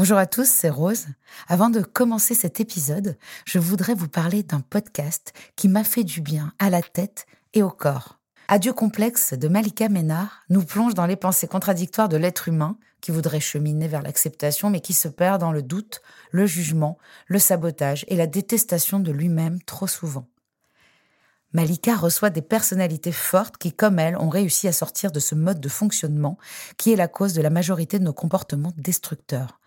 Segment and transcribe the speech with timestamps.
[0.00, 1.08] Bonjour à tous, c'est Rose.
[1.46, 6.22] Avant de commencer cet épisode, je voudrais vous parler d'un podcast qui m'a fait du
[6.22, 8.18] bien à la tête et au corps.
[8.48, 13.10] Adieu complexe de Malika Ménard nous plonge dans les pensées contradictoires de l'être humain qui
[13.10, 16.96] voudrait cheminer vers l'acceptation mais qui se perd dans le doute, le jugement,
[17.26, 20.26] le sabotage et la détestation de lui-même trop souvent.
[21.52, 25.60] Malika reçoit des personnalités fortes qui, comme elle, ont réussi à sortir de ce mode
[25.60, 26.38] de fonctionnement
[26.78, 29.59] qui est la cause de la majorité de nos comportements destructeurs.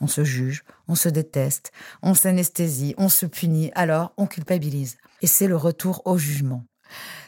[0.00, 1.72] On se juge, on se déteste,
[2.02, 4.96] on s'anesthésie, on se punit, alors on culpabilise.
[5.22, 6.64] Et c'est le retour au jugement.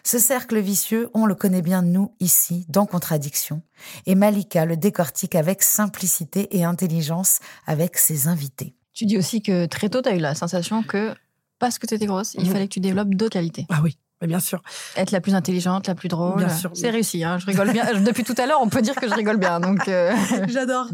[0.05, 3.63] Ce cercle vicieux, on le connaît bien nous ici, dans Contradiction,
[4.07, 8.75] et Malika le décortique avec simplicité et intelligence avec ses invités.
[8.93, 11.15] Tu dis aussi que très tôt, tu as eu la sensation que
[11.59, 13.67] parce que tu étais grosse, il fallait que tu développes d'autres qualités.
[13.69, 14.63] Ah oui, bien sûr.
[14.97, 16.37] Être la plus intelligente, la plus drôle.
[16.37, 16.71] Bien sûr.
[16.75, 17.85] C'est réussi, hein, je rigole bien.
[18.01, 19.61] Depuis tout à l'heure, on peut dire que je rigole bien.
[19.61, 20.13] Donc euh.
[20.49, 20.87] J'adore.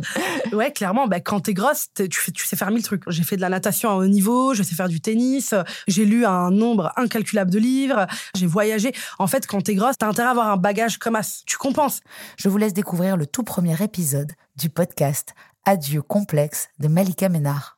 [0.52, 3.02] Ouais, clairement, bah, quand t'es grosse, tu, tu sais faire mille trucs.
[3.08, 5.54] J'ai fait de la natation à haut niveau, je sais faire du tennis,
[5.86, 8.92] j'ai lu un nombre incalculable de livres, j'ai voyagé.
[9.18, 11.42] En fait, quand t'es grosse, t'as intérêt à avoir un bagage comme as.
[11.46, 12.00] Tu compenses.
[12.36, 17.77] Je vous laisse découvrir le tout premier épisode du podcast Adieu complexe de Malika Ménard.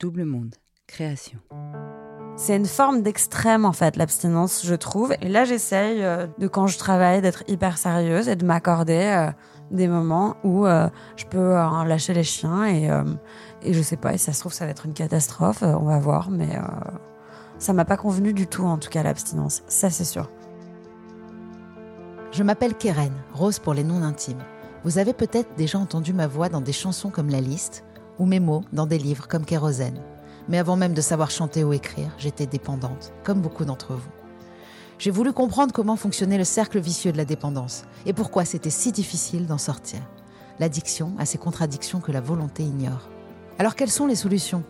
[0.00, 0.54] Double monde.
[0.86, 1.38] Création.
[2.34, 5.12] C'est une forme d'extrême en fait, l'abstinence, je trouve.
[5.20, 9.30] Et là, j'essaye euh, de quand je travaille d'être hyper sérieuse et de m'accorder euh,
[9.70, 12.88] des moments où euh, je peux lâcher les chiens et,
[13.62, 15.98] et je sais pas, et ça se trouve, ça va être une catastrophe, on va
[15.98, 16.58] voir, mais
[17.58, 20.28] ça m'a pas convenu du tout en tout cas l'abstinence, ça c'est sûr.
[22.32, 24.42] Je m'appelle Keren, Rose pour les noms intimes.
[24.82, 27.84] Vous avez peut-être déjà entendu ma voix dans des chansons comme La Liste
[28.20, 30.00] ou mes mots dans des livres comme Kérosène.
[30.48, 34.10] Mais avant même de savoir chanter ou écrire, j'étais dépendante, comme beaucoup d'entre vous.
[34.98, 38.92] J'ai voulu comprendre comment fonctionnait le cercle vicieux de la dépendance et pourquoi c'était si
[38.92, 40.00] difficile d'en sortir.
[40.58, 43.08] L'addiction a ces contradictions que la volonté ignore.
[43.58, 44.62] Alors quelles sont les solutions?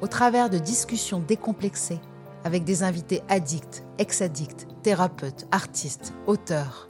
[0.00, 2.00] Au travers de discussions décomplexées
[2.44, 6.88] avec des invités addicts, ex-addicts, thérapeutes, artistes, auteurs,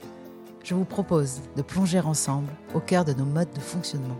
[0.63, 4.17] je vous propose de plonger ensemble au cœur de nos modes de fonctionnement.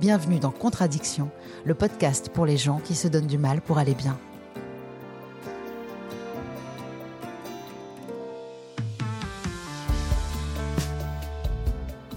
[0.00, 1.30] Bienvenue dans Contradiction,
[1.66, 4.18] le podcast pour les gens qui se donnent du mal pour aller bien.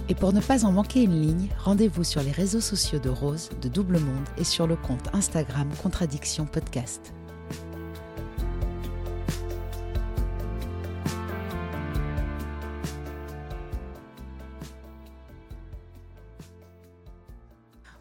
[0.08, 3.50] Et pour ne pas en manquer une ligne, rendez-vous sur les réseaux sociaux de Rose,
[3.60, 7.12] de Double Monde et sur le compte Instagram Contradiction Podcast.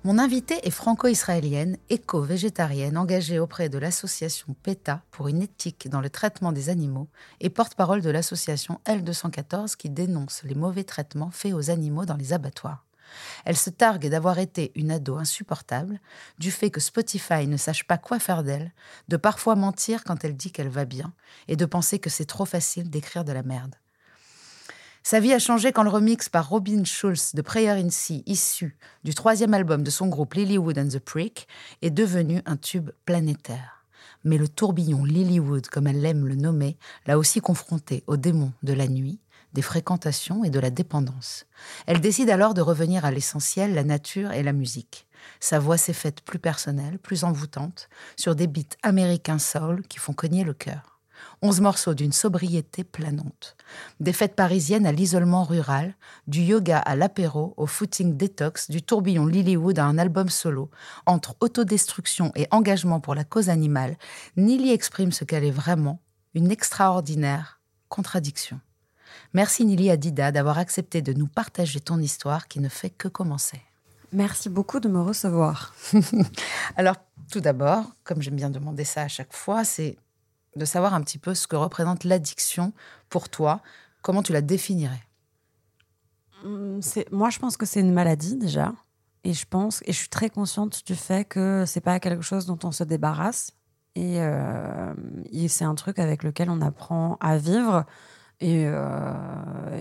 [0.05, 6.09] Mon invitée est franco-israélienne, éco-végétarienne, engagée auprès de l'association PETA pour une éthique dans le
[6.09, 7.07] traitement des animaux
[7.39, 12.33] et porte-parole de l'association L214 qui dénonce les mauvais traitements faits aux animaux dans les
[12.33, 12.83] abattoirs.
[13.45, 16.01] Elle se targue d'avoir été une ado insupportable,
[16.37, 18.73] du fait que Spotify ne sache pas quoi faire d'elle,
[19.07, 21.13] de parfois mentir quand elle dit qu'elle va bien,
[21.47, 23.75] et de penser que c'est trop facile d'écrire de la merde.
[25.05, 28.77] Sa vie a changé quand le remix par Robin Schulz de Prayer in Sea, issu
[29.03, 31.45] du troisième album de son groupe Lilywood and the Prick,
[31.81, 33.83] est devenu un tube planétaire.
[34.23, 38.71] Mais le tourbillon Lilywood, comme elle l'aime le nommer, l'a aussi confronté aux démons de
[38.71, 39.19] la nuit,
[39.51, 41.47] des fréquentations et de la dépendance.
[41.85, 45.05] Elle décide alors de revenir à l'essentiel, la nature et la musique.
[45.41, 50.13] Sa voix s'est faite plus personnelle, plus envoûtante, sur des beats américains soul qui font
[50.13, 50.92] cogner le cœur.
[51.45, 53.57] Onze morceaux d'une sobriété planante.
[53.99, 55.93] Des fêtes parisiennes à l'isolement rural,
[56.25, 60.71] du yoga à l'apéro, au footing détox, du tourbillon Lilywood à un album solo.
[61.05, 63.97] Entre autodestruction et engagement pour la cause animale,
[64.37, 65.99] Nili exprime ce qu'elle est vraiment,
[66.33, 67.59] une extraordinaire
[67.89, 68.61] contradiction.
[69.33, 73.59] Merci Nili Adida d'avoir accepté de nous partager ton histoire qui ne fait que commencer.
[74.13, 75.75] Merci beaucoup de me recevoir.
[76.77, 76.95] Alors,
[77.29, 79.97] tout d'abord, comme j'aime bien demander ça à chaque fois, c'est
[80.55, 82.73] de savoir un petit peu ce que représente l'addiction
[83.09, 83.61] pour toi.
[84.01, 85.03] Comment tu la définirais?
[86.43, 86.79] Hum,
[87.11, 88.73] Moi, je pense que c'est une maladie déjà.
[89.23, 92.45] Et je pense, et je suis très consciente du fait que c'est pas quelque chose
[92.45, 93.53] dont on se débarrasse.
[93.95, 94.93] Et, euh,
[95.47, 97.85] c'est un truc avec lequel on apprend à vivre
[98.41, 99.13] Et, euh,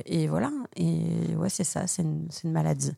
[0.07, 0.51] et voilà.
[0.77, 2.95] Et ouais, c'est ça, c'est une, maladie.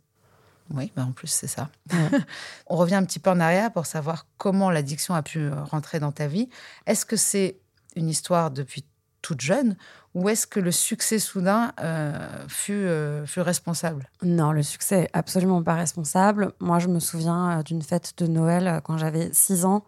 [0.74, 1.70] Oui, bah en plus, c'est ça.
[1.92, 2.18] Ouais.
[2.66, 6.12] On revient un petit peu en arrière pour savoir comment l'addiction a pu rentrer dans
[6.12, 6.48] ta vie.
[6.86, 7.60] Est-ce que c'est
[7.96, 8.84] une histoire depuis
[9.24, 9.76] toute jeune
[10.14, 14.08] ou est-ce que le succès soudain euh, fut, euh, fut responsable?
[14.22, 16.52] Non, le succès est absolument pas responsable.
[16.60, 19.84] Moi, je me souviens euh, d'une fête de Noël quand j'avais 6 ans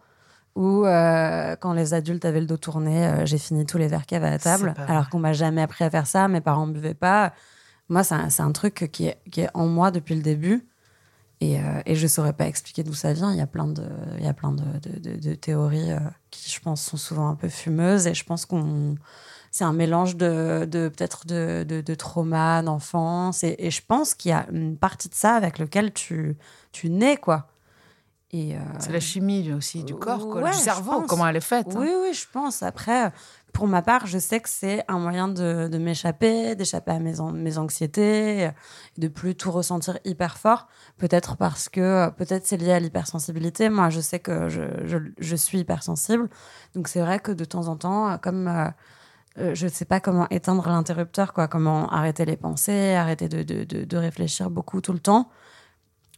[0.55, 4.15] où, euh, quand les adultes avaient le dos tourné, j'ai fini tous les verres qu'il
[4.15, 6.27] y avait à table, alors qu'on m'a jamais appris à faire ça.
[6.27, 7.31] Mes parents ne buvaient pas.
[7.89, 10.67] Moi, c'est un, un truc qui est, qui est en moi depuis le début.
[11.39, 13.31] Et, euh, et je ne saurais pas expliquer d'où ça vient.
[13.31, 13.83] Il y a plein de,
[14.17, 15.99] il y a plein de, théories euh,
[16.31, 18.07] qui, je pense, sont souvent un peu fumeuses.
[18.07, 18.95] Et je pense qu'on
[19.51, 23.43] c'est un mélange de, peut-être de trauma d'enfance.
[23.43, 26.37] Et, et je pense qu'il y a une partie de ça avec lequel tu,
[26.71, 27.47] tu nais, quoi.
[28.37, 31.41] Et, euh, C'est la chimie aussi du corps, quoi, Ouais, du cerveau, comment elle est
[31.41, 31.67] faite.
[31.75, 31.79] hein.
[31.79, 32.61] oui, oui, je pense.
[32.63, 33.11] Après,
[33.53, 37.19] pour ma part, je sais que c'est un moyen de, de m'échapper, d'échapper à mes,
[37.19, 38.49] an- mes anxiétés,
[38.97, 40.67] de plus tout ressentir hyper fort.
[40.97, 43.69] Peut-être parce que, peut-être c'est lié à l'hypersensibilité.
[43.69, 46.29] Moi, je sais que je, je, je suis hypersensible.
[46.75, 48.67] Donc, c'est vrai que de temps en temps, comme euh,
[49.39, 53.43] euh, je ne sais pas comment éteindre l'interrupteur, quoi, comment arrêter les pensées, arrêter de,
[53.43, 55.29] de, de, de réfléchir beaucoup tout le temps.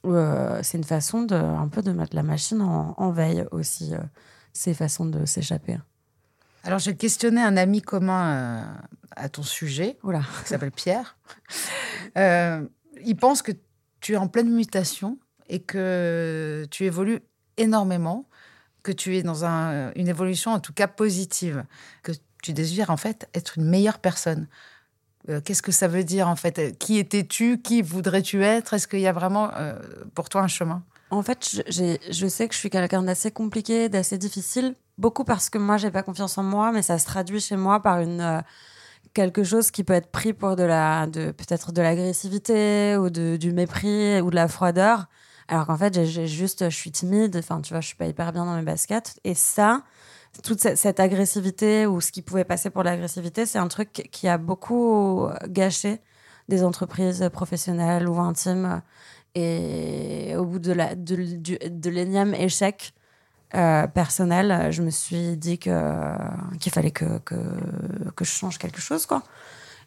[0.05, 3.93] Euh, c'est une façon de un peu de mettre la machine en, en veille aussi.
[3.93, 3.99] euh,
[4.53, 5.77] ces façons de s'échapper.
[6.63, 8.63] Alors, j'ai questionné un ami commun euh,
[9.15, 10.21] à ton sujet, Oula.
[10.43, 11.17] qui s'appelle Pierre.
[12.15, 13.51] Il pense que
[14.01, 15.17] tu es en pleine mutation
[15.47, 17.21] et que tu évolues
[17.57, 18.27] énormément,
[18.83, 21.63] que tu es dans un- une évolution en tout cas positive,
[22.03, 22.11] que
[22.41, 24.47] tu désires en fait être une meilleure personne.
[25.27, 26.77] Euh, Qu'est-ce que ça veut dire en fait?
[26.79, 27.61] Qui étais-tu?
[27.61, 28.73] Qui voudrais-tu être?
[28.73, 29.73] Est-ce qu'il y a vraiment euh,
[30.15, 30.83] pour toi un chemin?
[31.11, 35.57] En fait, je- sais que je suis quelqu'un d'assez compliqué, d'assez difficile, beaucoup parce que
[35.57, 38.41] moi, j'ai pas confiance en moi, mais ça se traduit chez moi par une euh,
[39.15, 43.53] quelque chose qui peut être pris pour de la, peut-être de l'agressivité ou de, du
[43.53, 45.07] mépris ou de la froideur,
[45.47, 47.35] alors qu'en fait, j'ai juste, je suis timide.
[47.37, 49.81] Enfin, tu vois, je suis pas hyper bien dans mes baskets, et ça.
[50.43, 54.37] Toute cette, agressivité ou ce qui pouvait passer pour l'agressivité, c'est un truc qui a
[54.37, 56.01] beaucoup gâché
[56.47, 58.81] des entreprises professionnelles ou intimes.
[59.35, 62.93] Et au bout de la de, du- de l'énième échec
[63.55, 66.13] euh, personnel, je me suis dit que
[66.59, 67.35] qu'il fallait que, que
[68.15, 69.23] que je change quelque chose quoi.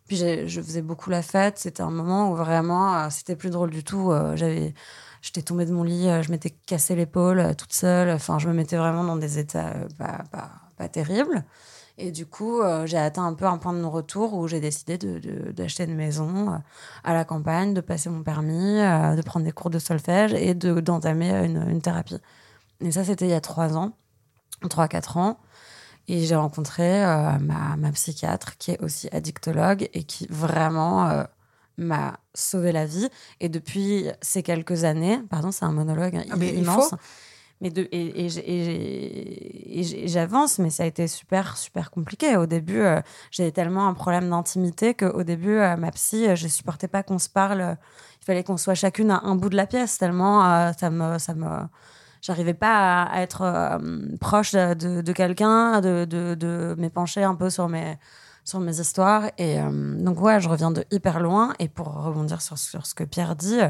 [0.06, 1.58] Puis je faisais beaucoup la fête.
[1.58, 4.10] C'était un moment où vraiment euh, c'était plus drôle du tout.
[4.12, 4.74] Euh, J'avais
[5.22, 8.10] J'étais tombée de mon lit, euh, je m'étais cassé l'épaule euh, toute seule.
[8.10, 11.44] Enfin, je me mettais vraiment dans des états euh, pas, pas, pas terribles.
[11.98, 15.18] Et du coup, j'ai atteint un peu un point de non-retour où j'ai décidé de-
[15.18, 16.58] de- d'acheter une maison
[17.04, 20.80] à la campagne, de passer mon permis, de prendre des cours de solfège et de-
[20.80, 22.16] d'entamer une, une thérapie.
[22.80, 23.92] Et ça, c'était il y a trois ans,
[24.70, 25.38] trois, quatre ans.
[26.08, 27.02] Et j'ai rencontré
[27.40, 31.24] ma, ma psychiatre qui est aussi addictologue et qui vraiment
[31.82, 33.08] m'a sauvé la vie.
[33.40, 36.90] Et depuis ces quelques années, pardon, c'est un monologue hein, Ah, mais immense.
[36.90, 36.96] faut.
[37.60, 38.28] Mais de, et,
[40.08, 42.36] j'avance, mais ça a été super, super compliqué.
[42.36, 43.00] Au début, euh,
[43.30, 47.20] j'avais tellement un problème d'intimité qu'au début, euh, ma psy, euh, je supportais pas qu'on
[47.20, 47.76] se parle.
[48.20, 51.18] Il fallait qu'on soit chacune à un bout de la pièce, tellement euh, ça me.
[51.18, 51.48] Ça me
[52.24, 53.78] J'arrivais pas à, être euh,
[54.20, 57.98] proche de, de- de quelqu'un, de, de, de m'épancher un peu sur mes,
[58.44, 59.26] sur mes histoires.
[59.38, 59.70] Et euh,
[60.02, 61.54] donc, ouais, je reviens de hyper loin.
[61.58, 63.60] Et pour rebondir sur, sur ce que Pierre dit,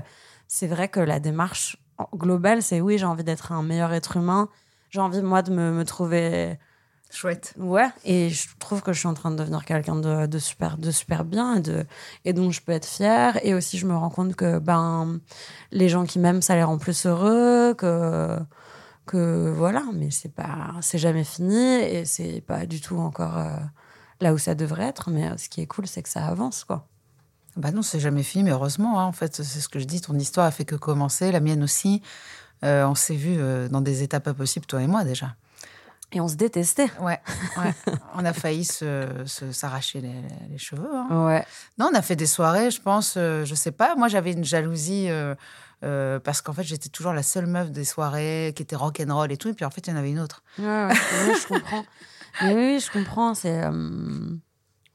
[0.49, 1.77] c'est vrai que la démarche
[2.15, 4.49] globale, c'est oui, j'ai envie d'être un meilleur être humain.
[4.91, 6.59] J'ai envie, moi, de me, me trouver.
[7.11, 7.55] Chouette.
[7.59, 7.89] Ouais.
[8.05, 10.91] Et je trouve que je suis en train de devenir quelqu'un de, de super, de
[10.91, 11.87] super bien et, de,
[12.25, 13.39] et dont je peux être fière.
[13.45, 15.21] Et aussi, je me rends compte que ben,
[15.73, 17.75] les gens qui m'aiment, ça les rend plus heureux.
[17.75, 18.39] Que,
[19.05, 19.85] que voilà.
[19.93, 21.75] Mais c'est pas, c'est jamais fini.
[21.83, 23.57] Et c'est pas du tout encore euh,
[24.21, 25.11] là où ça devrait être.
[25.11, 26.87] Mais euh, ce qui est cool, c'est que ça avance, quoi.
[27.57, 30.01] Bah non, c'est jamais fini, mais heureusement, hein, en fait, c'est ce que je dis.
[30.01, 32.01] Ton histoire a fait que commencer, la mienne aussi.
[32.65, 35.35] Euh, on s'est vus euh, dans des étapes pas possibles, toi et moi déjà.
[36.13, 36.91] Et on se détestait.
[37.01, 37.21] Ouais,
[37.59, 37.75] ouais.
[38.15, 40.15] on a failli se, se- s'arracher les,
[40.51, 40.89] les cheveux.
[40.95, 41.27] hein.
[41.27, 41.45] Ouais.
[41.79, 43.97] Non, on a fait des soirées, je pense, euh, je sais pas.
[43.97, 45.35] Moi, j'avais une jalousie euh,
[46.21, 49.49] parce qu'en fait, j'étais toujours la seule meuf des soirées qui était rock'n'roll et tout.
[49.49, 50.43] Et puis en fait, il y en avait une autre.
[50.59, 51.85] Ouais, ouais, je comprends.
[52.41, 53.35] Oui, je comprends.
[53.35, 53.65] C'est.
[53.65, 54.37] euh,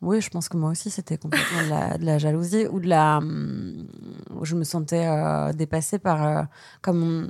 [0.02, 3.20] Oui, je pense que moi aussi, c'était complètement de la, jalousie ou de la.
[3.20, 6.44] où je me sentais euh, dépassée par, euh,
[6.82, 7.28] comme,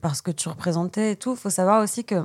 [0.00, 1.32] par ce que tu représentais et tout.
[1.32, 2.16] Il faut savoir aussi que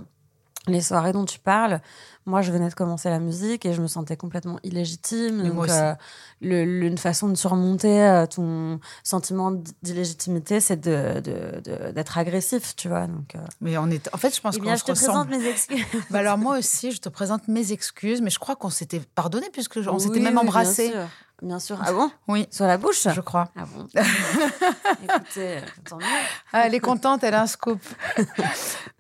[0.70, 1.82] les soirées dont tu parles,
[2.26, 5.42] moi, je venais de commencer la musique et je me sentais complètement illégitime.
[5.48, 5.94] Donc, euh,
[6.42, 12.18] le- le- une façon de surmonter euh, ton sentiment d'illégitimité, c'est de- de- de- d'être
[12.18, 13.08] agressif, tu vois.
[13.08, 14.10] Donc, euh, Mais on est.
[14.14, 15.84] En fait, je pense eh qu'on se je te présente mes excuses.
[16.12, 19.48] Bah alors moi aussi, je te présente mes excuses, mais je crois qu'on s'était pardonné
[19.52, 20.94] puisque on Oui, s'était même oui, embrassés.
[21.42, 21.78] Bien sûr.
[21.84, 23.50] Ah bon Oui, Sur la bouche je crois.
[23.56, 23.88] Ah bon
[25.04, 26.06] Écoutez, tant mieux.
[26.54, 27.80] Ah, elle est contente, elle a un scoop.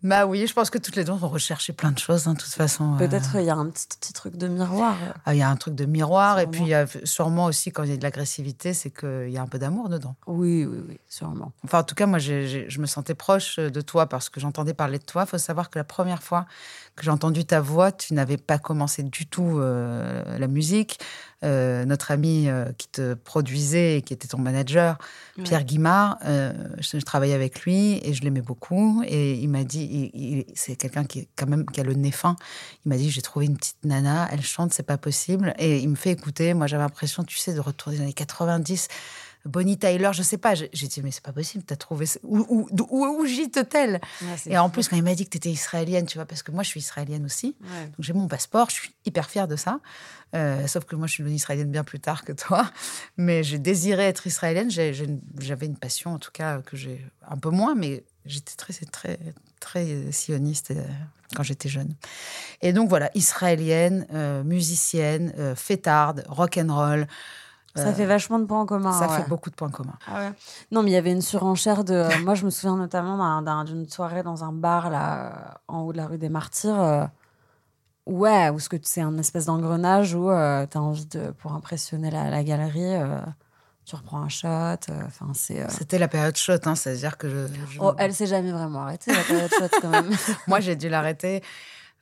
[0.04, 2.40] bah oui, je pense que toutes les deux on recherchait plein de choses, hein, de
[2.40, 2.96] toute façon.
[2.96, 2.98] euh.
[2.98, 4.96] Peut-être il y a un petit, petit truc de miroir.
[5.26, 7.72] Ah, Il y a un truc de miroir, et puis il y a sûrement aussi
[7.72, 10.16] quand il y a de l'agressivité, c'est qu'il y a un peu d'amour dedans.
[10.28, 11.52] Oui, oui, oui, sûrement.
[11.66, 15.00] Enfin, en tout cas, moi, je me sentais proche de toi parce que j'entendais parler
[15.00, 15.24] de toi.
[15.28, 16.46] Il faut savoir que la première fois
[17.00, 21.00] que j'ai entendu ta voix, tu n'avais pas commencé du tout euh, la musique.
[21.46, 24.98] Euh, notre ami euh, qui te produisait et qui était ton manager,
[25.38, 25.46] Ouais.
[25.46, 29.02] Pierre Guimard, je, je travaillais avec lui et je l'aimais beaucoup.
[29.08, 31.94] Et il m'a dit, il- il- c'est quelqu'un qui est quand même qui a le
[31.94, 32.36] nez fin.
[32.86, 35.54] Il m'a dit, j'ai trouvé une petite nana, elle chante, c'est pas possible.
[35.58, 36.54] Et il me fait écouter.
[36.54, 38.90] Moi, j'avais l'impression, tu sais, de retourner dans les années 90.
[39.46, 40.54] Bonnie Tyler, je sais pas.
[40.56, 42.06] J'ai dit, mais c'est pas possible, t'as trouvé.
[42.06, 44.02] ça- Où, où, où, où gîte-t-elle?
[44.52, 46.62] Et en plus, quand il m'a dit que t'étais israélienne, tu vois, parce que moi,
[46.64, 47.56] je suis israélienne aussi.
[47.62, 47.86] Ouais.
[47.86, 49.80] Donc j'ai mon passeport, je suis hyper fière de ça.
[50.36, 52.70] Euh, sauf que moi, je suis devenue israélienne bien plus tard que toi.
[53.18, 54.70] Mais j'ai désiré être israélienne.
[54.70, 59.20] J'avais une passion, en tout cas, que j'ai un peu moins, mais j'étais très, très,
[59.60, 60.84] très sioniste euh,
[61.36, 61.94] quand j'étais jeune.
[62.62, 67.08] Et donc voilà, israélienne, euh, musicienne, euh, fêtarde, rock'n'roll.
[67.76, 68.92] Ça fait vachement de points en commun.
[68.92, 69.18] Ça ouais.
[69.18, 69.98] fait beaucoup de points communs.
[70.08, 70.32] Ah ouais.
[70.72, 72.06] Non, mais il y avait une surenchère de.
[72.24, 75.82] Moi, je me souviens notamment d'un- d'un- d'une soirée dans un bar là, euh, en
[75.82, 76.80] haut de la rue des Martyrs.
[76.82, 77.06] euh,
[78.06, 80.32] Ouais, où c'est un espèce d'engrenage où tu
[80.78, 83.20] as envie de, pour impressionner la, la galerie, euh,
[83.86, 84.48] tu reprends un shot.
[84.48, 85.62] euh, c'est.
[85.62, 88.82] euh, C'était la période shot, hein, c'est-à-dire que je, je- Oh, elle s'est jamais vraiment
[88.82, 90.10] arrêtée la période shot quand même.
[90.48, 91.44] Moi, j'ai dû l'arrêter.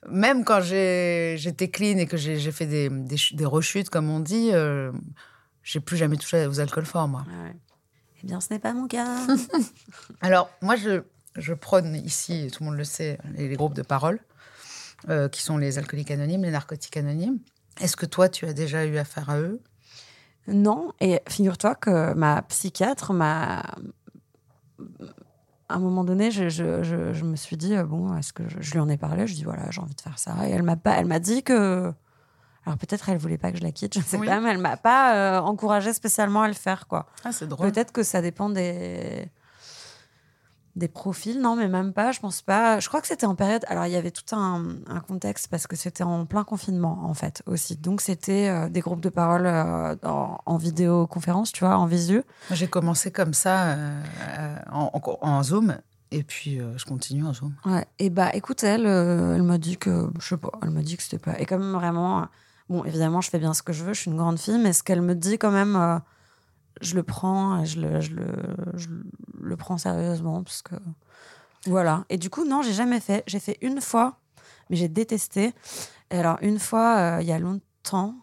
[0.08, 4.20] Même quand j'étais clean et que j'ai fait des, des, ch- des rechutes, comme on
[4.20, 4.92] dit, euh,
[5.70, 7.24] j'ai plus jamais touché aux alcools forts, moi.
[7.28, 7.54] Ouais.
[8.22, 9.18] Eh bien, ce n'est pas mon cas.
[10.22, 11.02] Alors, moi, je,
[11.36, 14.18] je prône ici, tout le monde le sait, les, les groupes de parole,
[15.10, 17.38] euh, qui sont les alcooliques anonymes, les narcotiques anonymes.
[17.82, 19.60] Est-ce que toi, tu as déjà eu affaire à eux?
[20.46, 23.60] Non, et figure-toi que ma psychiatre m'a.
[25.70, 28.48] À un moment donné, je, je- je- je me suis dit, euh, bon, est-ce que
[28.48, 29.26] je, je lui en ai parlé?
[29.26, 30.34] Je dis, voilà, j'ai envie de faire ça.
[30.48, 31.92] Et elle m'a pas, elle m'a dit que.
[32.66, 34.26] Alors peut-être elle voulait pas que je la quitte, je ne sais Oui.
[34.26, 37.06] pas, mais elle m'a pas euh, encouragé spécialement à le faire, quoi.
[37.24, 37.70] Ah, c'est drôle.
[37.72, 39.28] Peut-être que ça dépend des
[40.76, 42.12] des profils, non, mais même pas.
[42.12, 42.78] Je pense pas.
[42.78, 43.64] Je crois que c'était en période.
[43.66, 47.14] Alors il y avait tout un, un contexte parce que c'était en plein confinement en
[47.14, 47.76] fait aussi.
[47.76, 52.22] Donc c'était euh, des groupes de parole euh, en, en vidéoconférence, tu vois, en visu.
[52.52, 55.76] J'ai commencé comme ça, euh, en, en- en Zoom,
[56.12, 57.54] et puis euh, je continue en Zoom.
[57.64, 57.84] Ouais.
[57.98, 60.52] Et bah écoute, elle, euh, elle m'a dit que je sais pas.
[60.62, 61.40] Elle m'a dit que c'était pas.
[61.40, 62.28] Et comme vraiment,
[62.68, 63.94] bon, évidemment, je fais bien ce que je veux.
[63.94, 65.76] Je suis une grande fille, mais ce qu'elle me dit quand même.
[65.76, 65.98] euh,
[66.80, 68.10] je le prends, et je le, je,
[69.40, 70.62] le, prends sérieusement parce
[71.66, 72.04] voilà.
[72.08, 73.24] Et du coup, non, j'ai jamais fait.
[73.26, 74.18] J'ai fait une fois,
[74.70, 75.54] mais j'ai détesté.
[76.10, 78.14] Et alors une fois, euh, il y a longtemps,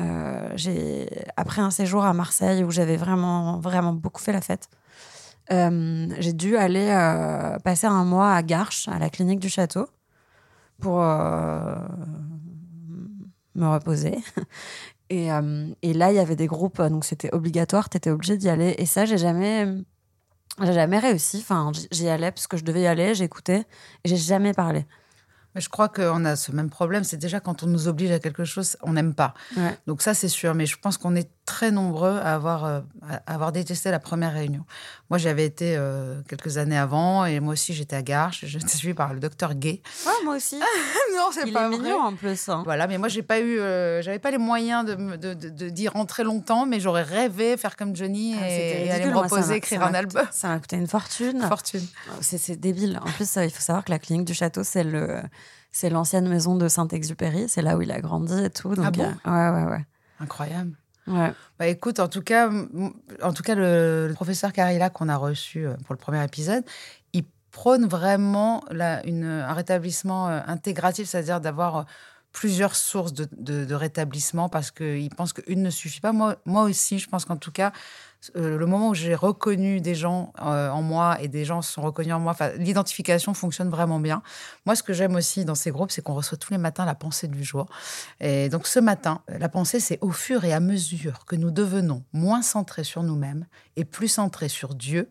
[0.00, 1.06] euh,
[1.36, 4.68] après un séjour à Marseille où j'avais vraiment, vraiment beaucoup fait la fête.
[5.50, 6.88] j'ai dû aller
[7.64, 9.88] passer un mois à Garches, à la clinique du château,
[10.80, 11.00] pour
[13.54, 14.18] me reposer.
[15.10, 18.38] Et, euh, et là, il y avait des groupes, donc c'était obligatoire, tu étais obligé
[18.38, 18.74] d'y aller.
[18.78, 19.68] Et ça, j'ai jamais,
[20.62, 21.38] j'ai jamais réussi.
[21.40, 23.66] Enfin, j'y allais parce que je devais y aller, j'écoutais,
[24.02, 24.86] et j'ai jamais parlé.
[25.54, 27.04] Mais je crois qu'on a ce même problème.
[27.04, 29.34] C'est déjà quand on nous oblige à quelque chose, on n'aime pas.
[29.56, 29.78] Ouais.
[29.86, 30.54] Donc ça, c'est sûr.
[30.54, 34.32] Mais je pense qu'on est très nombreux à avoir, euh, à avoir détesté la première
[34.32, 34.64] réunion.
[35.10, 38.44] Moi, j'avais été euh, quelques années avant et moi aussi, j'étais à Garches.
[38.46, 39.82] J'étais suivie par le docteur Gay.
[40.06, 40.56] Ouais, moi aussi.
[41.16, 42.48] non, c'est Il est mignon en plus.
[42.48, 42.62] hein.
[42.64, 46.64] Voilà, mais moi, j'ai pas eu, euh, j'avais pas les moyens de, d'y rentrer longtemps,
[46.66, 50.26] mais j'aurais rêvé faire comme Johnny Ah, et, aller me reposer, écrire un album.
[50.30, 51.42] Ça m'a coûté une fortune.
[51.48, 51.86] Fortune.
[52.20, 52.98] C'est c'est débile.
[53.04, 55.20] En plus, il faut savoir que la clinique du château, c'est le,
[55.72, 57.48] c'est l'ancienne maison de Saint-Exupéry.
[57.48, 58.74] C'est là où il a grandi et tout.
[58.74, 59.14] Donc, Ah bon?
[59.26, 59.84] ouais, ouais, ouais.
[60.20, 60.72] Incroyable.
[61.06, 62.50] Bah écoute, en tout cas,
[63.22, 66.64] en tout cas, le, professeur Carilla qu'on a reçu euh, pour le premier épisode,
[67.12, 71.82] il prône vraiment la- une, un rétablissement euh, intégratif, c'est-à-dire d'avoir euh,
[72.32, 76.12] plusieurs sources de, rétablissement parce qu'il pense qu'une ne suffit pas.
[76.12, 77.70] Moi, moi aussi, je pense qu'en tout cas, euh,
[78.34, 81.82] le moment où j'ai reconnu des gens euh, en moi et des gens se sont
[81.82, 84.22] reconnus en moi, l'identification fonctionne vraiment bien.
[84.66, 86.94] Moi, ce que j'aime aussi dans ces groupes, c'est qu'on reçoit tous les matins la
[86.94, 87.66] pensée du jour.
[88.20, 92.02] Et donc ce matin, la pensée, c'est au fur et à mesure que nous devenons
[92.12, 95.10] moins centrés sur nous-mêmes et plus centrés sur Dieu,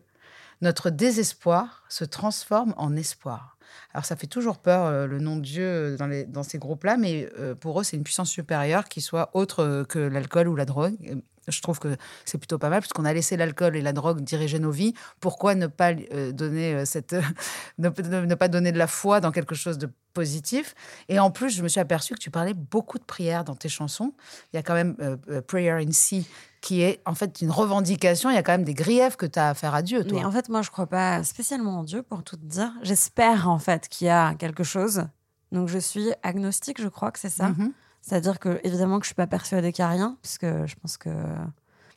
[0.60, 3.54] notre désespoir se transforme en espoir.
[3.92, 7.54] Alors ça fait toujours peur euh, le nom de Dieu dans, ces groupes-là, mais euh,
[7.54, 11.22] pour eux c'est une puissance supérieure qui soit autre euh, que l'alcool ou la drogue.
[11.48, 14.58] Je trouve que c'est plutôt pas mal puisqu'on a laissé l'alcool et la drogue diriger
[14.58, 14.94] nos vies.
[15.20, 17.14] Pourquoi ne pas euh, donner euh, cette
[17.78, 20.74] ne, ne- ne pas donner de la foi dans quelque chose de positif?
[21.08, 23.68] Et en plus, je me suis aperçue que tu parlais beaucoup de prières dans tes
[23.68, 24.12] chansons.
[24.52, 26.26] Il y a quand même euh, euh, Prayer in Sea
[26.60, 28.30] qui est en fait une revendication.
[28.30, 30.18] Il y a quand même des griefs que tu as à faire à Dieu, toi.
[30.18, 32.72] Mais en fait, moi, je crois pas spécialement en Dieu, pour tout te dire.
[32.82, 35.04] J'espère, en fait, qu'il y a quelque chose.
[35.52, 37.50] Donc, je suis agnostique, je crois que c'est ça.
[37.50, 37.72] Mhm.
[38.06, 40.74] C'est-à-dire que, évidemment, que je suis pas persuadée qu'il n'y a rien, parce que je
[40.76, 41.08] pense que.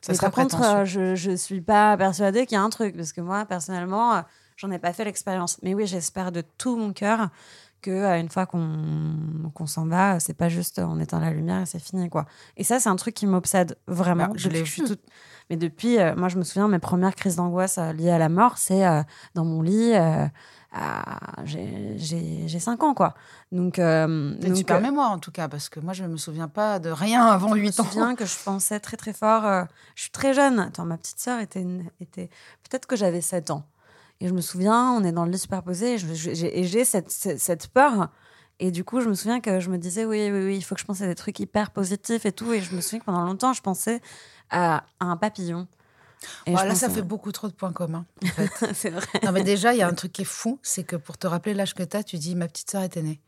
[0.00, 2.96] Ça Mais par contre, euh, je, je suis pas persuadée qu'il y a un truc,
[2.96, 4.20] parce que moi, personnellement, euh,
[4.56, 5.58] j'en ai pas fait l'expérience.
[5.62, 7.28] Mais oui, j'espère de tout mon cœur
[7.82, 11.66] que euh, une fois qu'on s'en va, c'est pas juste on éteint la lumière et
[11.66, 12.24] c'est fini, quoi.
[12.56, 14.28] Et ça, c'est un truc qui m'obsède vraiment.
[14.28, 14.84] Bah, je l'ai vu.
[14.84, 15.04] toute-
[15.50, 18.56] Mais depuis, euh, moi, je me souviens, mes premières crises d'angoisse liées à la mort,
[18.56, 18.84] c'est
[19.34, 19.92] dans mon lit.
[20.72, 23.14] À- j'ai- J'ai j'ai 5 ans, quoi.
[23.52, 26.48] Donc, euh, donc, super euh, mémoire en tout cas, parce que moi je me souviens
[26.48, 27.84] pas de rien avant je me 8 ans.
[27.84, 29.44] souviens que je pensais très très fort.
[29.46, 30.58] euh, je suis très jeune.
[30.60, 31.66] Attends, ma petite sœur était,
[32.00, 32.28] était
[32.68, 33.64] peut-être que j'avais 7 ans.
[34.20, 36.64] Et je me souviens, on est dans le lit superposé et je- je- j'ai et
[36.64, 38.08] j'ai cette, cette, cette peur.
[38.60, 40.74] Et du coup, je me souviens que je me disais, oui, oui, oui, il faut
[40.74, 42.52] que je pense à des trucs hyper positifs et tout.
[42.52, 44.00] Et je me souviens que pendant longtemps, je pensais
[44.50, 45.68] à, à un papillon.
[46.46, 48.04] Oh, là, ça fait beaucoup trop de points communs.
[48.22, 48.74] En fait.
[48.74, 49.06] c'est vrai.
[49.24, 51.26] non, mais déjà, il y a un truc qui est fou, c'est que pour te
[51.26, 53.20] rappeler l'âge que tu as, tu dis ma petite sœur était née.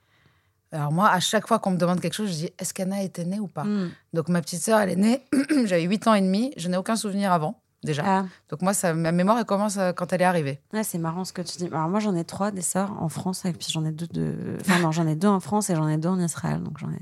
[0.73, 3.25] Alors moi, à chaque fois qu'on me demande quelque chose, je dis est-ce qu'Anna était
[3.25, 3.64] née ou pas?
[3.64, 3.90] Hmm.
[4.12, 5.25] Donc ma petite sœur, elle est née,
[5.64, 8.02] j'avais 8 ans et demi, je n'ai aucun souvenir avant, déjà.
[8.06, 10.61] Ah, Donc moi, ça, ma mémoire, elle commence euh, quand elle est arrivée.
[10.73, 11.66] ouais, c'est marrant ce que tu dis.
[11.66, 14.59] Alors moi, j'en ai trois des sœurs en France, et puis j'en ai deux de...
[14.61, 16.90] Enfin non, j'en ai deux en France et j'en ai deux en Israël, donc j'en
[16.92, 17.00] ai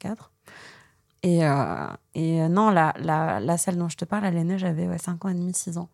[0.00, 0.32] quatre.
[1.26, 4.44] Et, euh, et euh, non, la, la, la celle dont je te parle, elle est
[4.44, 5.88] née, j'avais ouais, 5 ans et demi, 6 ans.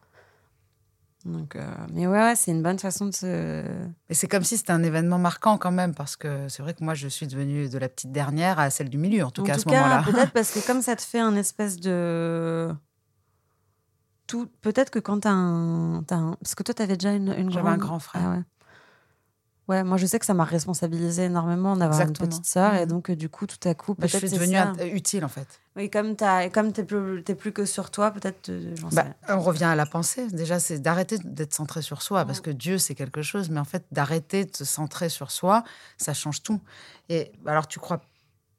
[1.24, 3.64] Donc, euh, mais ouais, ouais, c'est une bonne façon de se...
[4.10, 6.84] Et c'est comme si c'était un événement marquant quand même, parce que c'est vrai que
[6.84, 9.44] moi, je suis devenue de la petite dernière à celle du milieu, en tout en
[9.44, 10.02] cas à ce moment-là.
[10.04, 12.70] peut-être parce que comme ça te fait un espèce de...
[14.26, 14.50] Tout...
[14.60, 16.36] Peut-être que quand t'as un, un...
[16.42, 18.22] Parce que toi, t'avais déjà une, une J'avais un grand frère.
[18.22, 18.42] Ah ouais.
[19.69, 22.90] Ouais, moi je sais que ça m'a responsabilisé énormément d'avoir une petite sœur et Mhm.
[22.90, 24.73] donc euh, du coup tout à coup Bah, je suis c'est devenue ça.
[24.73, 25.47] int- utile en fait.
[25.76, 28.50] Oui, comme t'as, comme t'es plus, que sur toi, peut-être.
[28.50, 30.26] euh, Bah, on revient à la pensée.
[30.31, 33.65] Déjà, c'est d'arrêter d'être centré sur soi, parce que Dieu, c'est quelque chose, mais en
[33.65, 35.65] fait, d'arrêter de se centrer sur soi,
[35.97, 36.60] ça change tout.
[37.08, 38.02] Et alors, tu crois,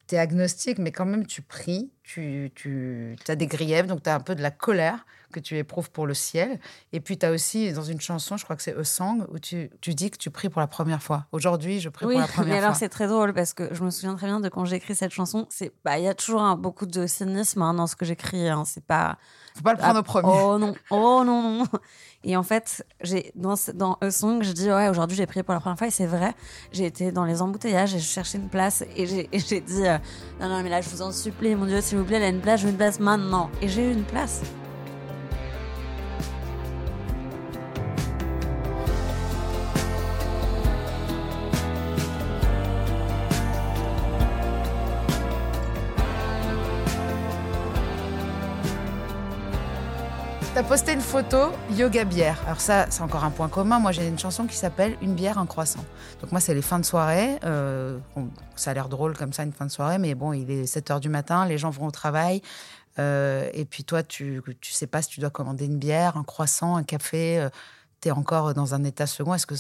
[0.08, 4.10] tu es agnostique, mais quand même, tu pries, tu, tu as des griefs, donc tu
[4.10, 6.60] as un peu de la colère que tu éprouves pour le ciel.
[6.92, 9.40] Et puis, tu as aussi, dans une chanson, je crois que c'est A Song, où
[9.40, 11.26] tu, tu dis que tu pries pour la première fois.
[11.32, 12.76] Aujourd'hui, je prie Oui, pour la mais première alors fois.
[12.80, 15.12] c'est très drôle parce que je me souviens très bien de quand j'ai écrit cette
[15.12, 15.48] chanson.
[15.84, 18.48] Bah, il y a toujours beaucoup de cynisme hein, dans ce que j'écris.
[18.48, 19.18] Hein, c'est pas.
[19.56, 20.30] faut pas le prendre Ah, au premier.
[20.32, 21.66] Oh non, oh non, non.
[22.26, 25.54] Et en fait, j'ai dans, dans A Song, je dis ouais, aujourd'hui j'ai prié pour
[25.56, 26.34] la première fois et c'est vrai.
[26.72, 29.98] J'ai été dans les embouteillages et je cherchais une place et j'ai, dit euh,
[30.40, 32.30] non, non, mais là je vous en supplie, mon Dieu, s'il vous plaît, y a
[32.30, 33.52] une place, je veux une place maintenant.
[33.62, 34.42] Et j'ai eu une place.
[50.64, 52.42] As posté une photo yoga bière.
[52.46, 53.80] Alors ça, c'est encore un point commun.
[53.80, 55.84] Moi, j'ai une chanson qui s'appelle Une bière, un croissant.
[56.22, 57.38] Donc moi, c'est les fins de soirée.
[57.44, 57.98] Euh,
[58.56, 60.90] ça a l'air drôle comme ça, une fin de soirée, mais bon, il est 7
[60.92, 62.42] heures du matin, les gens vont au travail.
[62.98, 66.24] Euh, et puis toi, tu tu sais pas si tu dois commander une bière, un
[66.24, 67.46] croissant, un café.
[68.02, 69.34] tu es encore dans un état second.
[69.34, 69.56] Est-ce que,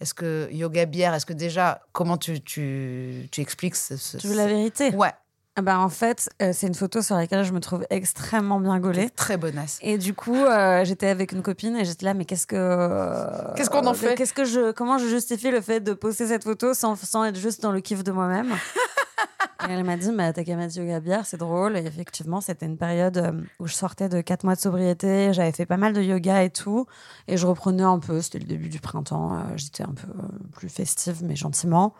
[0.00, 4.26] est que yoga bière, est-ce que déjà, comment tu, tu, tu expliques ce, ce- Tu
[4.28, 4.94] veux la vérité?
[4.94, 5.12] Ouais,
[5.58, 8.78] Ah bah, En fait, euh, c'est une photo sur laquelle je me trouve extrêmement bien
[8.78, 9.10] gaulée.
[9.10, 9.80] très bonasse.
[9.82, 12.54] Et du coup, euh, j'étais avec une copine et j'étais là, mais qu'est-ce que.
[12.56, 16.28] euh, Qu'est-ce qu'on en fait Qu'est-ce que je, comment je justifie le fait de poster
[16.28, 18.52] cette photo sans, sans être juste dans le kiff de moi-même?
[19.68, 21.76] Et elle m'a dit, mais t'as qu'à mettre yoga bière, c'est drôle.
[21.76, 25.66] Et effectivement, c'était une période où je sortais de 4 mois de sobriété, j'avais fait
[25.66, 26.86] pas mal de yoga et tout.
[27.26, 30.06] Et je reprenais un peu, c'était le début du printemps, j'étais un peu
[30.52, 31.94] plus festive, mais gentiment.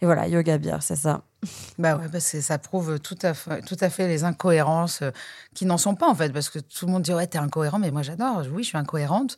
[0.00, 1.22] Et voilà, yoga bière, c'est ça.
[1.78, 5.10] Bah ouais, parce que ça prouve tout à fait, tout à fait les incohérences euh,
[5.54, 7.78] qui n'en sont pas en fait, parce que tout le monde dit ouais t'es incohérent,
[7.78, 8.42] mais moi j'adore.
[8.52, 9.36] Oui, je suis incohérente,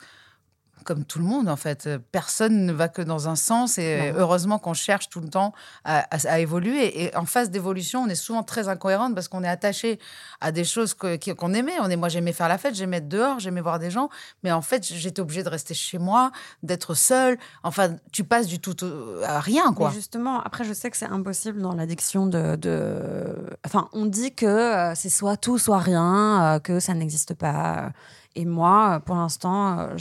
[0.82, 1.86] comme tout le monde en fait.
[1.86, 4.18] Euh, Personne ne va que dans un sens et Non.
[4.20, 5.52] heureusement qu'on cherche tout le temps
[5.84, 7.04] à, à- à évoluer.
[7.04, 9.98] Et en phase d'évolution, on est souvent très incohérente parce qu'on est attaché
[10.40, 11.74] à des choses qu'on aimait.
[11.80, 14.08] On est, moi j'aimais faire la fête, j'aimais être dehors, j'aimais voir des gens,
[14.42, 17.38] mais en fait j'étais obligée de rester chez moi, d'être seule.
[17.62, 18.76] Enfin, tu passes du tout
[19.24, 19.88] à rien quoi.
[19.90, 24.34] Mais justement, après, je sais que c'est impossible dans l'addiction de, de- Enfin, on dit
[24.34, 27.90] que euh, c'est soit tout, soit rien, euh, que ça n'existe pas.
[28.34, 29.96] Et moi, pour l'instant, euh,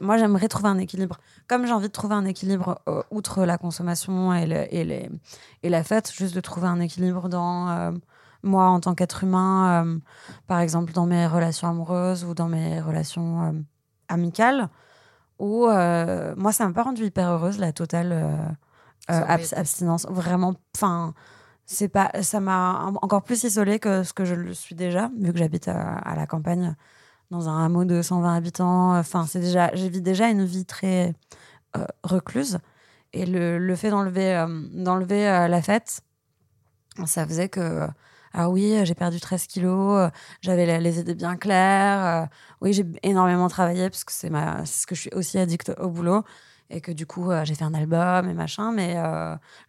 [0.00, 1.18] moi, j'aimerais trouver un équilibre.
[1.48, 5.10] Comme j'ai envie de trouver un équilibre euh, outre la consommation et, le- et, les,
[5.64, 7.90] et la fête, juste de trouver un équilibre dans euh,
[8.44, 9.98] moi en tant qu'être humain, euh,
[10.46, 13.52] par exemple dans mes relations amoureuses ou dans mes relations euh,
[14.08, 14.68] amicales,
[15.38, 18.36] où euh, moi, ça m'a pas rendue hyper heureuse, la totale euh,
[19.10, 20.06] euh, abs- abstinence.
[20.08, 21.14] Vraiment, enfin,
[21.66, 25.10] c'est pas, ça m'a en- encore plus isolée que ce que je le suis déjà,
[25.18, 26.76] vu que j'habite à, à la campagne,
[27.30, 28.96] dans un hameau de 120 habitants.
[28.96, 31.14] Enfin, c'est déjà, j'ai vis déjà une vie très
[31.76, 32.58] euh, recluse.
[33.12, 36.02] Et le, le fait d'enlever euh, euh, la fête,
[37.04, 37.86] ça faisait que.
[38.36, 40.10] Ah oui, j'ai perdu 13 kilos,
[40.40, 42.28] j'avais les idées bien claires.
[42.60, 46.24] oui, j'ai énormément travaillé parce que c'est ce que je suis aussi addict au boulot
[46.68, 48.72] et que du coup j'ai fait un album et machin.
[48.72, 48.96] Mais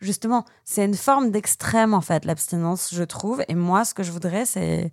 [0.01, 3.43] justement, c'est une forme d'extrême en fait, l'abstinence, je trouve.
[3.49, 4.91] Et moi, ce que je voudrais, c'est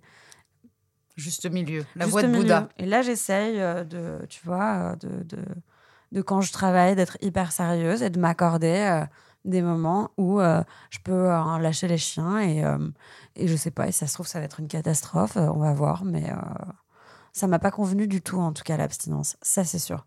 [1.15, 2.41] Juste milieu, la juste voie de milieu.
[2.41, 2.69] Bouddha.
[2.77, 5.45] Et là, j'essaye euh, de, tu vois, euh, de, de,
[6.11, 9.05] de quand je travaille, d'être hyper sérieuse et de m'accorder euh,
[9.45, 12.63] des moments où euh, je peux euh, lâcher les chiens et,
[13.35, 15.73] et je sais pas, et ça se trouve, ça va être une catastrophe, on va
[15.73, 16.31] voir, mais
[17.31, 19.37] ça m'a pas convenu du tout, en tout cas, l'abstinence.
[19.41, 20.05] Ça, c'est sûr.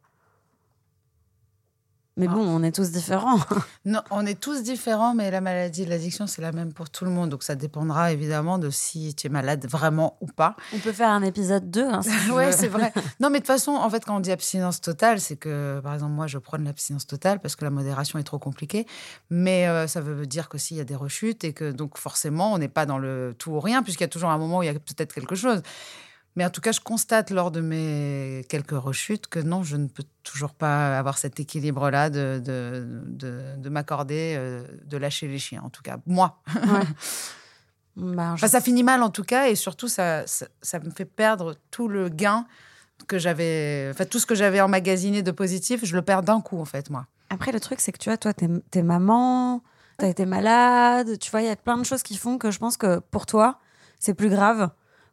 [2.19, 2.33] Mais Ah.
[2.35, 3.39] bon, on est tous différents.
[3.85, 7.05] Non, on est tous différents, mais la maladie de l'addiction, c'est la même pour tout
[7.05, 7.31] le monde.
[7.31, 10.57] Donc ça dépendra évidemment de si tu es malade vraiment ou pas.
[10.75, 11.85] on peut faire un épisode 2.
[11.85, 12.51] Hein, si veux.
[12.53, 12.93] c'est vrai.
[13.21, 15.95] Non, mais de toute façon, en fait, quand on dit abstinence totale, c'est que, par
[15.95, 18.87] exemple, moi, je prône l'abstinence totale parce que la modération est trop compliquée.
[19.31, 22.53] Mais euh, ça veut dire qu'aussi, il y a des rechutes et que, donc, forcément,
[22.55, 24.63] on n'est pas dans le tout ou rien, puisqu'il y a toujours un moment où
[24.63, 25.63] il y a peut-être quelque chose.
[26.37, 29.89] Mais en tout cas, je constate lors de mes quelques rechutes que non, je ne
[29.89, 35.39] peux toujours pas avoir cet équilibre-là de, de, de, de m'accorder, euh, de lâcher les
[35.39, 35.97] chiens, en tout cas.
[36.07, 36.39] Moi.
[36.55, 36.81] Ouais.
[37.99, 41.07] Bah, Enfin, ça finit mal en tout cas, et surtout, ça, ça, ça me fait
[41.07, 42.47] perdre tout le gain
[43.09, 43.89] que j'avais.
[43.91, 46.91] Enfin, tout ce que j'avais emmagasiné de positif, je le perds d'un coup, en fait,
[46.91, 47.07] moi.
[47.31, 49.63] Après, le truc, c'est que tu vois, toi, t'es es maman,
[49.97, 52.59] t'as été malade, tu vois, il y a plein de choses qui font que je
[52.59, 53.61] pense que pour toi,
[53.99, 54.69] c'est plus grave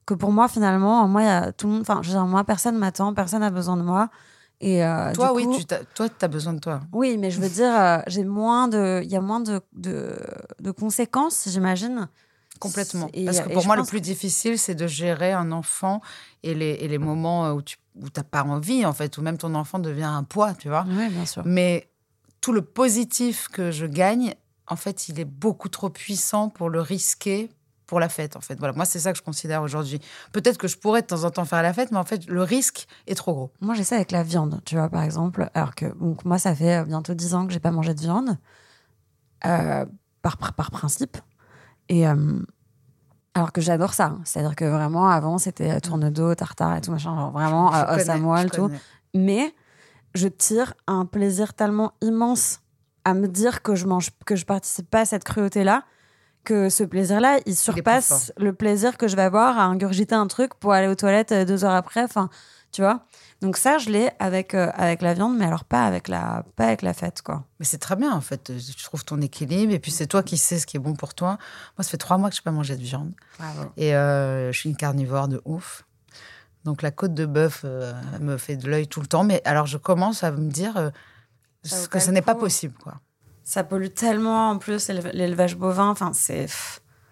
[0.05, 1.07] que pour moi, finalement.
[1.07, 3.49] Moi, y a tout le monde, enfin, je veux dire, moi, personne m'attend, personne n'a
[3.49, 4.09] besoin de moi.
[4.61, 6.81] Et euh, toi, du oui, coup- tu t'as- toi, as besoin de toi.
[6.93, 10.15] Oui, mais je veux dire, euh, j'ai moins de, il y a moins de, de,
[10.59, 12.07] de conséquences, j'imagine.
[12.59, 13.09] Complètement.
[13.13, 16.01] Et- Parce que pour moi, le plus difficile, c'est de gérer un enfant
[16.43, 19.37] et les, et les moments où tu où t'as pas envie, en fait, où même
[19.37, 20.83] ton enfant devient un poids, tu vois.
[20.87, 21.43] Oui, bien sûr.
[21.45, 21.89] Mais
[22.41, 24.33] tout le positif que je gagne,
[24.67, 27.51] en fait, il est beaucoup trop puissant pour le risquer
[27.85, 28.57] pour la fête, en fait.
[28.57, 29.99] Voilà, moi, c'est ça que je considère aujourd'hui.
[30.31, 32.43] Peut-être que je pourrais de temps en temps faire la fête, mais en fait, le
[32.43, 33.51] risque est trop gros.
[33.61, 35.49] Moi, j'ai ça avec la viande, tu vois, par exemple.
[35.53, 37.99] Alors que donc, moi, ça fait euh, bientôt 10 ans que j'ai pas mangé de
[37.99, 38.37] viande,
[39.45, 39.85] euh,
[40.21, 41.17] par, par, par principe.
[41.89, 42.15] Et euh,
[43.33, 44.15] alors que j'adore ça.
[44.23, 48.09] C'est-à-dire que vraiment, avant, c'était tourne d'eau, tartare et tout, machin, genre vraiment Je os
[48.09, 48.67] à moelle, tout.
[48.67, 48.79] connais.
[49.15, 49.53] Mais
[50.15, 52.61] je tire un plaisir tellement immense
[53.05, 55.83] à me dire que je mange, que je participe pas à cette cruauté-là,
[56.43, 60.55] que ce plaisir-là, il surpasse le plaisir que je vais avoir à ingurgiter un truc
[60.55, 62.03] pour aller aux toilettes euh, deux heures après.
[62.03, 62.29] Enfin,
[62.71, 63.05] tu vois.
[63.41, 66.65] Donc ça, je l'ai avec euh, avec la viande, mais alors pas avec la pas
[66.65, 67.43] avec la fête, quoi.
[67.59, 68.51] Mais c'est très bien, en fait.
[68.57, 71.13] Tu trouves ton équilibre et puis c'est toi qui sais ce qui est bon pour
[71.13, 71.37] toi.
[71.77, 73.11] Moi, ça fait trois mois que je n'ai pas mangé de viande.
[73.77, 75.85] Et euh, je suis une carnivore de ouf.
[76.63, 79.23] Donc la côte de bœuf euh, me fait de l'œil tout le temps.
[79.23, 80.89] Mais alors je commence à me dire euh,
[81.89, 82.75] que ce n'est pas possible.
[82.81, 82.95] quoi.
[83.43, 85.89] Ça pollue tellement en plus l'éle- l'élevage bovin.
[85.89, 86.47] Enfin, c'est.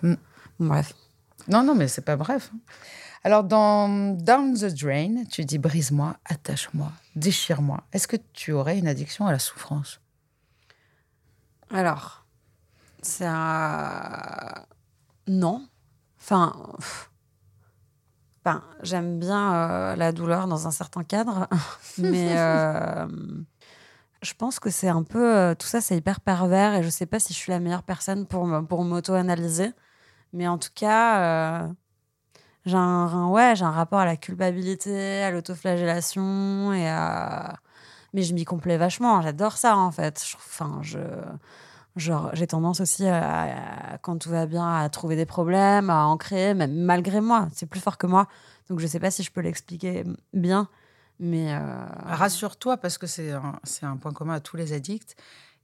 [0.02, 0.14] Mm.
[0.60, 0.94] bref.
[1.48, 2.52] Non, non, mais c'est pas bref.
[3.24, 7.84] Alors dans Down the Drain, tu dis brise-moi, attache-moi, déchire-moi.
[7.94, 10.00] Est-ce que tu aurais une addiction à la souffrance?
[11.72, 12.26] Alors,
[13.02, 14.66] c'est un...
[15.28, 15.68] Non.
[16.20, 16.54] Enfin,
[18.44, 21.48] ben, j'aime bien euh, la douleur dans un certain cadre,
[22.00, 23.08] mais euh,
[24.22, 25.36] je pense que c'est un peu...
[25.36, 27.84] euh, tout ça, c'est hyper pervers et je sais pas si je suis la meilleure
[27.84, 29.72] personne pour, pour m'auto-analyser.
[30.34, 31.68] Mais en tout cas, euh,
[32.66, 37.58] j'ai un, ouais, un rapport à la culpabilité, à l'autoflagellation et à...
[38.14, 39.22] Mais je m'y complais vachement.
[39.22, 40.24] J'adore ça, en fait.
[40.36, 41.00] Enfin, je...
[41.98, 46.06] Genre, j'ai tendance aussi, à, à- quand tout va bien, à trouver des problèmes, à
[46.06, 47.48] en créer, même malgré moi.
[47.54, 48.28] C'est plus fort que moi.
[48.70, 50.70] Donc, je sais pas si je peux l'expliquer bien.
[51.22, 51.54] Mais.
[51.54, 55.16] euh, Rassure-toi, parce que c'est un, c'est un point commun à tous les addicts.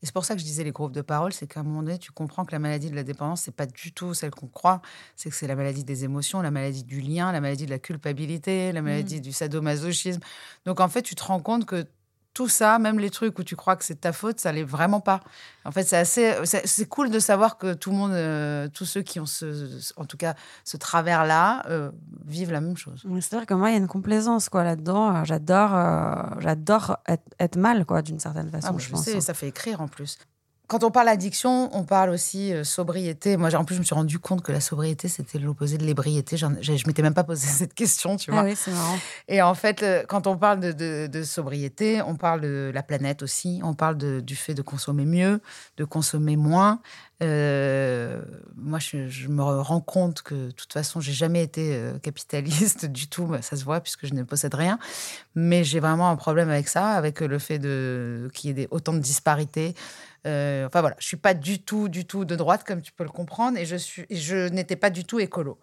[0.03, 1.81] Et c'est pour ça que je disais les groupes de parole, c'est qu'à un moment
[1.81, 4.47] donné, tu comprends que la maladie de la dépendance, c'est pas du tout celle qu'on
[4.47, 4.79] croit.
[5.15, 7.79] C'est que c'est la maladie des émotions, la maladie du lien, la maladie de la
[7.79, 10.19] culpabilité, la maladie du sadomasochisme.
[10.65, 11.87] Donc en fait, tu te rends compte que
[12.37, 14.63] tout ça, même les trucs où tu crois que c'est de ta faute, ça l'est
[14.63, 15.21] vraiment pas.
[15.65, 19.01] En fait, c'est assez, c'est cool de savoir que tout le monde, euh, tous ceux
[19.01, 21.89] qui ont ce, en tout cas, ce travers-là, euh,
[22.27, 23.03] vivent la même chose.
[23.21, 25.15] C'est vrai que moi, il y a une complaisance quoi là-dedans.
[25.15, 28.67] Euh, J'adore, euh, j'adore être, être mal quoi, d'une certaine façon.
[28.67, 29.03] Ah, moi, je je pense.
[29.03, 30.19] sais, ça fait écrire en plus.
[30.67, 33.37] Quand on parle addiction, on parle aussi euh, sobriété.
[33.37, 36.35] Moi, en plus, je me suis rendu compte que la sobriété, c'était l'opposé de l'ébriété.
[36.35, 36.45] Je
[36.87, 38.41] m'étais même pas posé cette question, tu vois.
[38.41, 38.97] Ah oui, c'est marrant.
[39.29, 42.83] Et en fait, euh, quand on parle de, de- de sobriété, on parle de la
[42.83, 43.61] planète aussi.
[43.63, 45.39] On parle de- du fait de consommer mieux,
[45.77, 46.81] de consommer moins.
[47.23, 48.21] Euh,
[48.55, 53.07] moi, je, me rends compte que, de toute façon, j'ai jamais été euh, capitaliste du
[53.07, 53.25] tout.
[53.25, 54.79] Bah, Ça se voit puisque je ne possède rien.
[55.35, 58.93] Mais j'ai vraiment un problème avec ça, avec le fait de qu'il y ait autant
[58.93, 59.73] de disparités.
[60.25, 63.03] Euh, enfin voilà, je suis pas du tout, du tout de droite, comme tu peux
[63.03, 65.57] le comprendre, et je n'étais pas du tout écolo.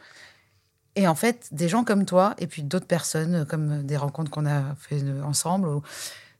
[0.96, 4.30] Et en fait, des gens comme toi, et puis d'autres personnes, euh, comme des rencontres
[4.30, 5.68] qu'on a fait euh, ensemble,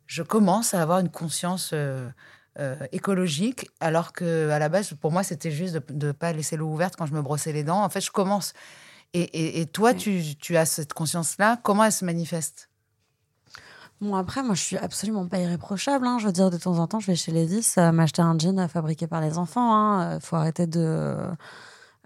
[0.07, 2.09] je commence à avoir une conscience euh,
[2.59, 6.57] euh, écologique, alors que à la base, pour moi, c'était juste de ne pas laisser
[6.57, 7.83] l'eau ouverte quand je me brossais les dents.
[7.83, 8.53] En fait, je commence.
[9.13, 11.59] Et, et- et toi, tu, tu as cette conscience-là.
[11.63, 12.69] Comment elle se manifeste?
[14.01, 16.07] Bon, après, moi, je suis absolument pas irréprochable.
[16.07, 16.19] hein.
[16.19, 18.69] Je veux dire, de temps en temps, je vais chez Levis euh, m'acheter un jean
[18.69, 19.73] fabriqué par les enfants.
[19.75, 20.17] hein.
[20.17, 21.17] Euh, faut arrêter de.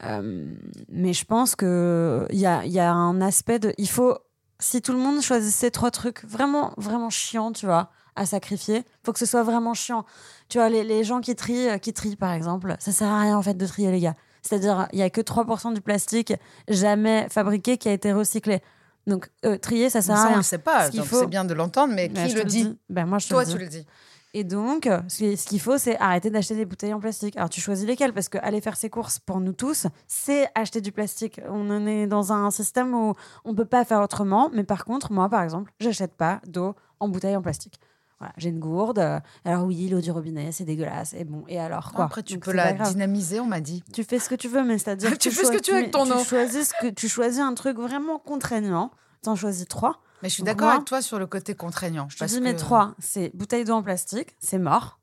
[0.05, 0.55] Euh,
[0.91, 3.73] mais je pense que il y a, y a un aspect de.
[3.79, 4.17] Il faut.
[4.61, 9.13] Si tout le monde choisissait trois trucs vraiment, vraiment chiants, tu vois, à sacrifier, faut
[9.13, 10.05] que ce soit vraiment chiant.
[10.49, 13.21] Tu vois, les, les gens qui trient, euh, qui trient, par exemple, ça sert à
[13.21, 14.15] rien, en fait, de trier, les gars.
[14.43, 16.33] C'est-à-dire, il y a que 3% du plastique
[16.69, 18.61] jamais fabriqué qui a été recyclé.
[19.07, 20.37] Donc, euh, trier, ça sert Ça, à on rien.
[20.39, 20.87] le sait pas.
[20.87, 23.07] Ce qu'il donc faut- C'est bien de l'entendre, mais Ben, qui je le dit, Ben,
[23.07, 23.53] moi, je Toi, le dis.
[23.53, 23.87] tu le dis.
[24.35, 27.35] Et donc, euh, ce ce qu'il faut, c'est arrêter d'acheter des bouteilles en plastique.
[27.39, 28.13] Alors, tu choisis lesquelles?
[28.13, 31.41] Parce que aller faire ses courses, pour nous tous, c'est acheter du plastique.
[31.49, 33.15] On en est dans un système où
[33.47, 34.51] on peut pas faire autrement.
[34.53, 37.81] Mais par contre, moi, par exemple, j'achète pas d'eau en bouteille en plastique.
[38.21, 38.99] Voilà, j'ai une gourde.
[38.99, 41.15] euh, Alors oui, l'eau du robinet, c'est dégueulasse.
[41.15, 42.07] Et bon, et alors quoi?
[42.07, 43.85] Après, tu Donc, peux la dynamiser, on m'a dit.
[43.93, 45.79] Tu fais ce que tu veux, mais c'est-à-dire Tu que fais ce que tu veux
[45.79, 46.19] avec ton mais eau.
[46.19, 48.91] Tu choisis, ce que, tu choisis un truc vraiment contraignant.
[49.23, 50.01] T'en choisis trois.
[50.23, 52.09] Mais je suis d'accord avec toi sur le côté contraignant.
[52.09, 54.99] Je te dis, mes que- trois, c'est bouteille d'eau en plastique, c'est mort.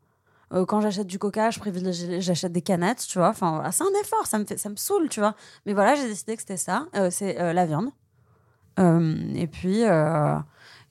[0.54, 3.30] Euh, quand j'achète du coca, je privilégie, j'achète des canettes, tu vois.
[3.30, 5.36] Enfin, voilà, c'est un effort, ça me, fait, ça me saoule, tu vois.
[5.66, 6.86] Mais voilà, j'ai décidé que c'était ça.
[6.96, 7.90] Euh, c'est euh, la viande.
[8.78, 9.84] Et puis,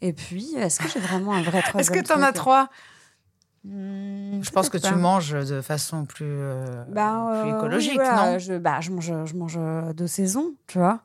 [0.07, 2.69] et puis, est-ce que j'ai vraiment un vrai troisième Est-ce que tu en as trois?
[3.65, 8.05] Hmm, Je pense que tu manges de façon plus, euh, Bah, plus euh, écologique, oui,
[8.05, 8.39] voilà, non?
[8.39, 9.59] je, bah, je, mange, je mange
[9.95, 11.01] de saison, tu vois.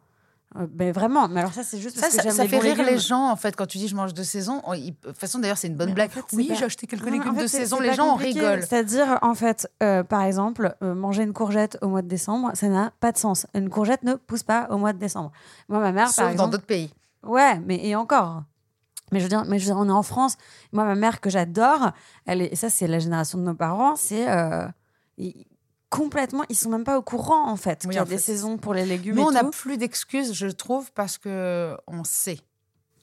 [0.57, 2.49] Euh, mais vraiment, mais alors ça, c'est juste Ça, parce ça, que j'aime ça les
[2.49, 2.85] fait rire légumes.
[2.87, 4.61] les gens, en fait, quand tu dis je mange de saison.
[4.65, 6.09] On- De toute façon, d'ailleurs, c'est une bonne Mais en blague.
[6.09, 7.79] fait, oui, pas- j'ai acheté quelques Non, légumes en fait, de saison.
[7.79, 8.63] Les gens en rigolent.
[8.63, 12.67] C'est-à-dire, en fait, euh, par exemple, euh, manger une courgette au mois de décembre, ça
[12.67, 13.45] n'a pas de sens.
[13.53, 15.31] Une courgette ne pousse pas au mois de décembre.
[15.69, 16.51] Moi, ma mère, par Sauf dans exemple.
[16.53, 16.91] d'autres pays.
[17.23, 18.41] Ouais, mais et encore.
[19.11, 20.35] Mais je veux dire, mais je veux dire, on est en France.
[20.71, 21.91] Moi, ma mère que j'adore,
[22.25, 23.95] elle est, et ça, c'est la génération de nos parents.
[23.95, 24.67] C'est euh,
[25.17, 25.45] ils-
[25.89, 28.21] complètement, ils sont même pas au courant en fait Oui, qu'il y a des fait,
[28.21, 32.03] saisons pour les légumes Nous, et on n'a plus d'excuses, je trouve, parce que on
[32.03, 32.37] sait.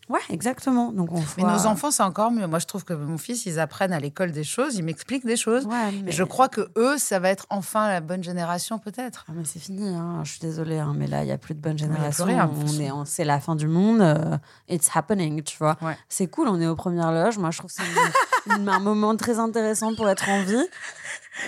[0.08, 0.92] Ouais, exactement.
[0.92, 2.46] Donc on Mais voit- nos enfants, c'est encore mieux.
[2.46, 5.36] Moi, je trouve que mon fils, ils apprennent à l'école des choses, ils m'expliquent des
[5.36, 5.66] choses.
[5.66, 6.12] Ouais, Et mais...
[6.12, 9.24] je crois que eux, ça va être enfin la bonne génération, peut-être.
[9.28, 10.20] Ah, mais c'est fini, hein.
[10.22, 12.24] je suis désolée, hein, mais là, il n'y a plus de bonne y plus génération.
[12.24, 14.00] rien, on est, c'est la fin du monde.
[14.00, 14.36] euh,
[14.68, 15.76] it's happening, tu vois.
[15.82, 15.96] Ouais.
[16.08, 17.38] C'est cool, on est aux premières loges.
[17.38, 20.66] Moi, je trouve que c'est une- un moment très intéressant pour être en vie.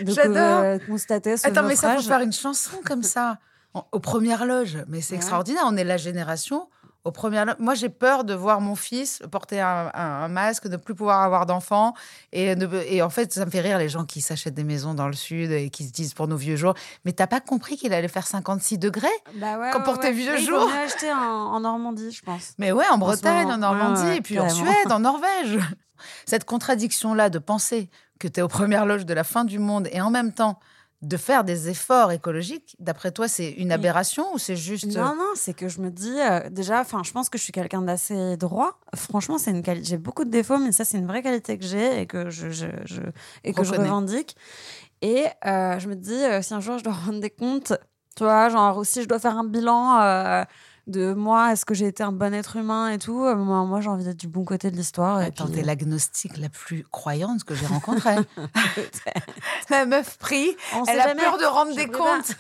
[0.05, 0.37] J'adore.
[0.37, 3.39] euh, constater ce Attends, mais ça, faut faire une chanson comme ça,
[3.93, 4.79] aux premières loges.
[4.89, 5.19] Mais c'est Ouais.
[5.19, 5.63] extraordinaire.
[5.67, 6.69] On est la génération
[7.09, 7.57] aux premières loges.
[7.59, 11.23] Moi, j'ai peur de voir mon fils porter un, un- un masque, de plus pouvoir
[11.23, 11.95] avoir d'enfants.
[12.33, 14.95] Et, de- et en fait, ça me fait rire les gens qui s'achètent des maisons
[14.95, 16.75] dans le sud et qui se disent pour nos vieux jours.
[17.05, 20.13] Mais t'as pas compris qu'il allait faire 56 degrés Bah ouais, pour tes ouais.
[20.13, 20.67] vieux il jours.
[20.69, 22.53] mieux acheter en, en Normandie, je pense.
[22.59, 24.49] Mais ouais, en Bretagne, en Normandie, et puis en.
[24.49, 25.59] Suède, en Norvège.
[26.27, 27.91] Cette contradiction-là de penser
[28.21, 30.59] que tu es aux premières loges de la fin du monde et en même temps
[31.01, 34.85] de faire des efforts écologiques, d'après toi, c'est une aberration ou c'est juste.
[35.01, 37.53] Non, non, c'est que je me dis, euh, déjà, enfin, je pense que je suis
[37.53, 38.81] quelqu'un d'assez droit.
[38.97, 39.91] Franchement, c'est une qualité.
[39.91, 42.51] J'ai beaucoup de défauts, mais ça, c'est une vraie qualité que j'ai et que je,
[42.51, 43.01] je, je-
[43.45, 44.35] et que je revendique.
[45.01, 47.73] Et euh, je me dis, euh, si un jour je dois rendre des comptes,
[48.17, 50.43] tu vois, genre, aussi, je dois faire un bilan euh,
[50.89, 53.81] de moi, est-ce que j'ai été un bon être humain et tout, euh, moi, moi,
[53.81, 55.19] j'ai envie d'être du bon côté de l'histoire.
[55.19, 58.17] Attends, puis- t'es l'agnostique la plus croyante que j'ai rencontrée.
[59.71, 61.23] la meuf prie, On elle a jamais.
[61.23, 62.33] peur de rendre Je des comptes.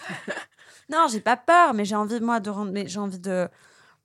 [0.90, 2.72] Non, j'ai pas peur, mais j'ai envie, moi, de rendre.
[2.72, 3.48] Mais j'ai envie de.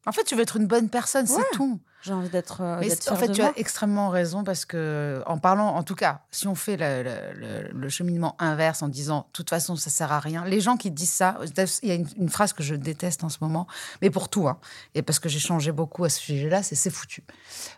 [0.06, 1.38] En fait, tu veux être une bonne personne, Ouais.
[1.52, 1.80] c'est tout.
[2.04, 2.62] J'ai envie d'être.
[2.62, 3.52] euh, Mais en fait, tu moi.
[3.56, 7.34] as extrêmement raison parce que, en parlant, en tout cas, si on fait le, le-
[7.40, 10.76] le- le cheminement inverse en disant, de toute façon, ça sert à rien, les gens
[10.76, 11.38] qui disent ça,
[11.82, 13.68] il y a une, une phrase que je déteste en ce moment,
[14.02, 14.60] mais pour tout, hein,
[14.96, 17.24] et parce que j'ai changé beaucoup à ce sujet-là, c'est c'est foutu.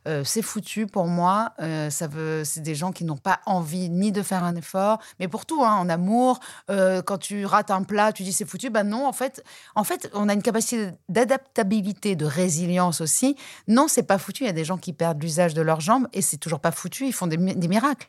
[0.07, 3.89] Euh, c'est foutu pour moi, euh, ça veut, c'est des gens qui n'ont pas envie
[3.89, 6.39] ni de faire un effort, mais pour tout, hein, en amour,
[6.71, 9.43] euh, quand tu rates un plat, tu dis c'est foutu, ben non, en fait,
[9.75, 13.35] en fait, on a une capacité d'adaptabilité, de résilience aussi.
[13.67, 14.43] Non, c'est pas foutu.
[14.43, 16.71] Il y a des gens qui perdent l'usage de leurs jambes et c'est toujours pas
[16.71, 17.05] foutu.
[17.05, 18.07] Ils font des, mi- des miracles.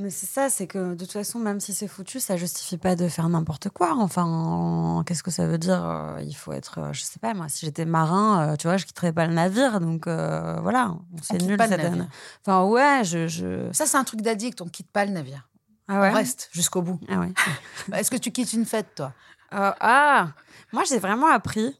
[0.00, 2.94] Mais c'est ça, c'est que de toute façon, même si c'est foutu, ça justifie pas
[2.94, 3.96] de faire n'importe quoi.
[3.96, 7.48] Enfin, qu'est-ce que ça veut dire euh, Il faut être, euh, je sais pas, moi,
[7.48, 9.80] si j'étais marin, euh, tu vois, je quitterais pas le navire.
[9.80, 11.94] Donc euh, voilà, c'est quitte nul pas le cette navire.
[12.02, 12.08] année.
[12.46, 13.26] Enfin, ouais, je.
[13.26, 13.68] je...
[13.72, 14.60] Ça, c'est un truc d'addict.
[14.60, 15.48] On quitte pas le navire.
[15.88, 16.10] Ah ouais?
[16.10, 17.00] On reste jusqu'au bout.
[17.08, 17.32] Ah ouais.
[17.88, 19.12] Bah, Est-ce que tu quittes une fête, toi?
[19.52, 20.28] Euh, ah
[20.72, 21.76] Moi, j'ai vraiment appris.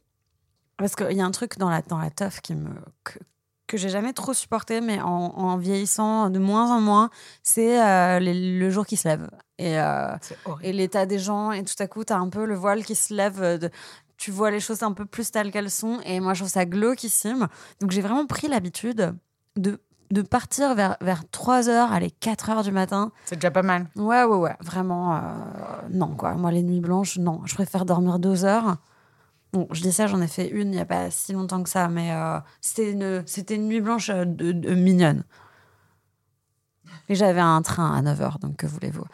[0.77, 2.71] Parce qu'il y a un truc dans la, dans la teuf qui me.
[3.05, 3.19] que,
[3.69, 7.11] que j'ai jamais trop supporté, mais en, en vieillissant de moins en moins,
[7.45, 9.29] c'est euh, le jour qui se lève.
[9.59, 9.79] Et.
[9.81, 10.09] euh,
[10.63, 12.95] et l'état des gens et tout à coup tu as un peu le voile qui
[12.95, 13.71] se lève euh, de-
[14.17, 16.65] tu vois les choses un peu plus telles qu'elles sont et moi je trouve ça
[16.65, 17.47] glauquissime
[17.81, 19.15] donc j'ai vraiment pris l'habitude
[19.57, 23.13] de de partir vers, vers 3h, allez, 4h du matin.
[23.27, 23.89] C'est déjà pas mal.
[23.95, 24.57] Ouais, ouais, ouais.
[24.61, 25.21] Vraiment, euh,
[25.91, 26.33] non, quoi.
[26.33, 27.43] Moi, les nuits blanches, non.
[27.45, 28.77] Je préfère dormir deux heures.
[29.53, 31.71] Bon, je dis ça, j'en ai fait une il n'y a pas si longtemps que
[31.71, 35.25] ça, mais euh, c'était une, c'était une nuit blanche euh, de, mignonne.
[37.09, 39.07] Et j'avais un train à 9h, donc que voulez-vous?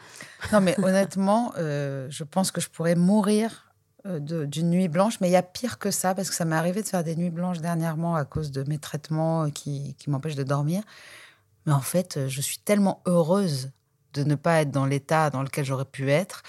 [0.51, 5.19] Non, mais honnêtement, euh, je pense que je pourrais mourir d'une nuit blanche.
[5.19, 7.15] Mais il y a pire que ça, parce que ça m'est arrivé de faire des
[7.15, 10.83] nuits blanches dernièrement à cause de mes traitements qui, qui m'empêchent de dormir.
[11.65, 13.71] Mais en fait, je suis tellement heureuse
[14.13, 16.43] de ne pas être dans l'état dans lequel j'aurais pu être.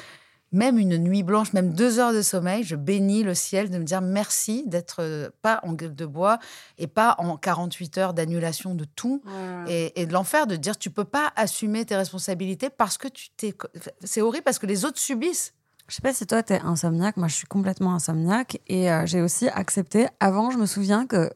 [0.57, 3.85] Même une nuit blanche, même deux heures de sommeil, je bénis le ciel de me
[3.85, 6.39] dire merci d'être euh, pas en gueule de bois
[6.79, 9.23] et pas en 48 heures d'annulation de tout
[9.69, 13.29] et, et de l'enfer de dire tu peux pas assumer tes responsabilités parce que tu
[13.37, 13.55] t'es
[14.03, 15.53] c'est horrible parce que les autres subissent
[15.89, 17.19] Je sais pas si toi, t'es insomniaque.
[17.19, 18.59] Moi, je suis complètement insomniaque.
[18.67, 20.09] Et euh, j'ai aussi accepté.
[20.21, 21.31] Avant, je me souviens que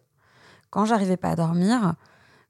[0.70, 1.94] quand j'arrivais pas à dormir,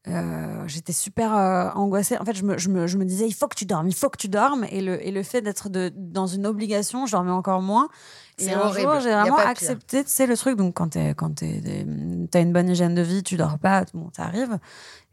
[0.08, 2.16] euh, j'étais super euh, angoissée.
[2.18, 3.94] En fait, je me, je, me, je me disais, il faut que tu dormes, il
[3.94, 4.64] faut que tu dormes.
[4.70, 7.88] Et le, et le fait d'être dans une obligation, je dormais encore moins.
[8.38, 8.90] Et un horrible.
[8.90, 10.56] jour, j'ai vraiment accepté, tu sais, le truc.
[10.56, 11.14] Donc, quand t'es-
[12.30, 14.58] t'as une bonne hygiène de vie, tu dors pas, bon, ça arrive.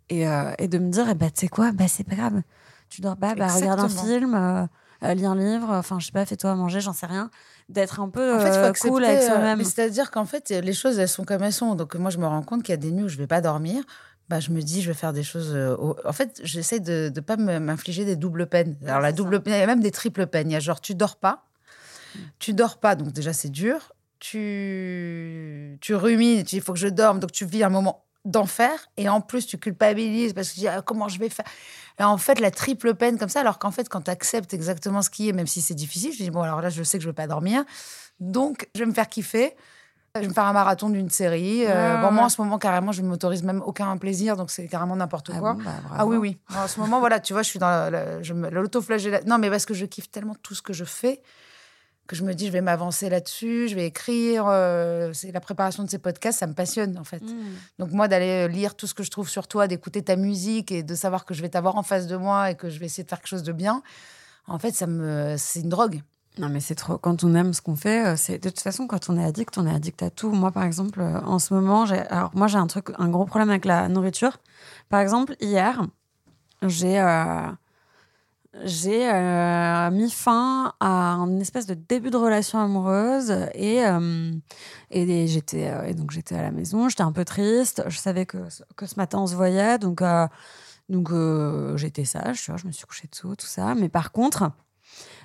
[0.09, 2.41] Et, euh, et de me dire, eh ben, tu sais quoi, bah, c'est pas grave.
[2.89, 6.25] Tu dors pas, bah, regarde un film, euh, lis un livre, enfin, je sais pas,
[6.25, 7.29] fais-toi à manger, j'en sais rien.
[7.67, 9.61] D'être un peu en fait, euh, cool avec soi-même.
[9.65, 12.41] c'est-à-dire qu'en fait les choses elles sont comme elles sont donc moi je me rends
[12.41, 13.83] compte qu'il y a des nuits où je vais pas dormir
[14.29, 15.53] bah, je me dis, je vais faire des choses.
[15.55, 18.75] euh, au- En fait, j'essaie de ne pas m'infliger des doubles peines.
[18.85, 20.49] Alors, la double peine, il y a même des triples peines.
[20.49, 21.45] Il y a genre, tu dors pas.
[22.39, 23.93] Tu dors pas, donc déjà, c'est dur.
[24.19, 27.19] Tu, tu rumines, tu dis, il faut que je dorme.
[27.19, 28.89] Donc, tu vis un moment d'enfer.
[28.97, 31.45] Et en plus, tu culpabilises parce que tu dis, ah, comment je vais faire?
[31.99, 35.09] En fait, la triple peine comme ça, alors qu'en fait, quand tu acceptes exactement ce
[35.09, 37.07] qui est, même si c'est difficile, je dis, bon, alors là, je sais que je
[37.07, 37.63] ne vais pas dormir.
[38.19, 39.55] Donc, je vais me faire kiffer.
[40.15, 41.63] Je vais me faire un marathon d'une série.
[41.67, 44.67] Euh, bon, moi, en ce moment, carrément, je ne m'autorise même aucun plaisir, donc c'est
[44.67, 45.53] carrément n'importe Ah quoi.
[45.53, 46.37] bon, bah, Ah oui, oui.
[46.55, 49.27] En ce moment, voilà, tu vois, je suis dans la- la- l'autoflagellation.
[49.29, 51.21] Non, mais parce que je kiffe tellement tout ce que je fais
[52.07, 54.45] que je me dis, je vais m'avancer là-dessus, je vais écrire.
[54.47, 57.21] euh, c'est la préparation de ces podcasts, ça me passionne, en fait.
[57.21, 57.35] Mm.
[57.79, 60.83] Donc, moi, d'aller lire tout ce que je trouve sur toi, d'écouter ta musique et
[60.83, 63.03] de savoir que je vais t'avoir en face de moi et que je vais essayer
[63.03, 63.83] de faire quelque chose de bien,
[64.47, 66.01] en fait, ça me, c'est une drogue.
[66.39, 66.97] Non, mais c'est trop.
[66.99, 69.57] Quand on aime ce qu'on fait, euh, c'est de toute façon, quand on est addict,
[69.57, 70.29] on est addict à tout.
[70.31, 71.97] Moi, par exemple, euh, en ce moment, j'ai.
[71.99, 74.37] Alors, moi, j'ai un truc, un gros problème avec la nourriture.
[74.89, 75.81] Par exemple, hier,
[76.63, 76.99] j'ai.
[77.01, 77.51] euh,
[78.63, 79.05] J'ai
[79.91, 83.83] mis fin à une espèce de début de relation amoureuse et,
[84.89, 88.37] et j'étais et donc j'étais à la maison, j'étais un peu triste, je savais que,
[88.75, 90.01] que ce matin on se voyait donc
[90.89, 91.09] donc
[91.77, 94.49] j'étais sage, je me suis couchée dessous tout ça, mais par contre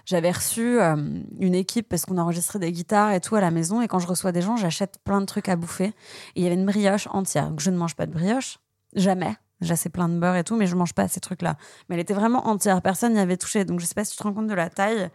[0.05, 0.97] j'avais reçu euh,
[1.38, 3.81] une équipe parce qu'on enregistrait des guitares et tout à la maison.
[3.83, 5.87] Et quand je reçois des gens, j'achète plein de trucs à bouffer.
[5.87, 5.95] Et
[6.37, 7.51] il y avait une brioche entière.
[7.51, 8.59] Donc je ne mange pas de brioche.
[8.95, 9.37] Jamais.
[9.61, 11.57] J'ai assez plein de beurre et tout, mais je mange pas ces trucs-là.
[11.88, 12.83] Mais elle était vraiment entière.
[12.83, 13.65] Personne n'y avait touché.
[13.65, 15.09] Donc je sais pas si tu te rends compte de la taille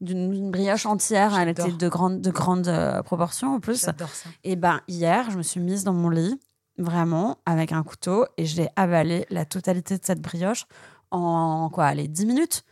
[0.00, 1.38] d'une brioche entière.
[1.38, 3.86] Elle était de grande, de grande euh, proportion en plus.
[3.86, 4.28] J'adore ça.
[4.44, 6.38] Et ben hier, je me suis mise dans mon lit,
[6.76, 10.66] vraiment, avec un couteau, et j'ai avalé la totalité de cette brioche
[11.10, 12.64] en quoi, allez, 10 minutes.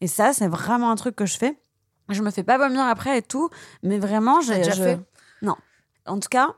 [0.00, 1.58] Et ça, c'est vraiment un truc que je fais.
[2.08, 3.50] Je me fais pas vomir après et tout,
[3.82, 5.00] mais vraiment, j'ai déjà je- fait?
[5.42, 5.56] Non.
[6.06, 6.54] En tout cas,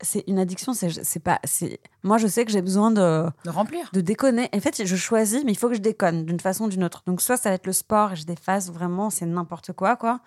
[0.00, 0.72] c'est une addiction.
[0.74, 1.40] C'est pas.
[1.44, 3.88] C'est moi, je sais que j'ai besoin de De remplir.
[3.92, 4.48] de déconner.
[4.54, 7.02] En fait, je choisis, mais il faut que je déconne d'une façon ou d'une autre.
[7.06, 10.20] Donc, soit ça va être le sport et je défasse vraiment, c'est n'importe quoi, quoi.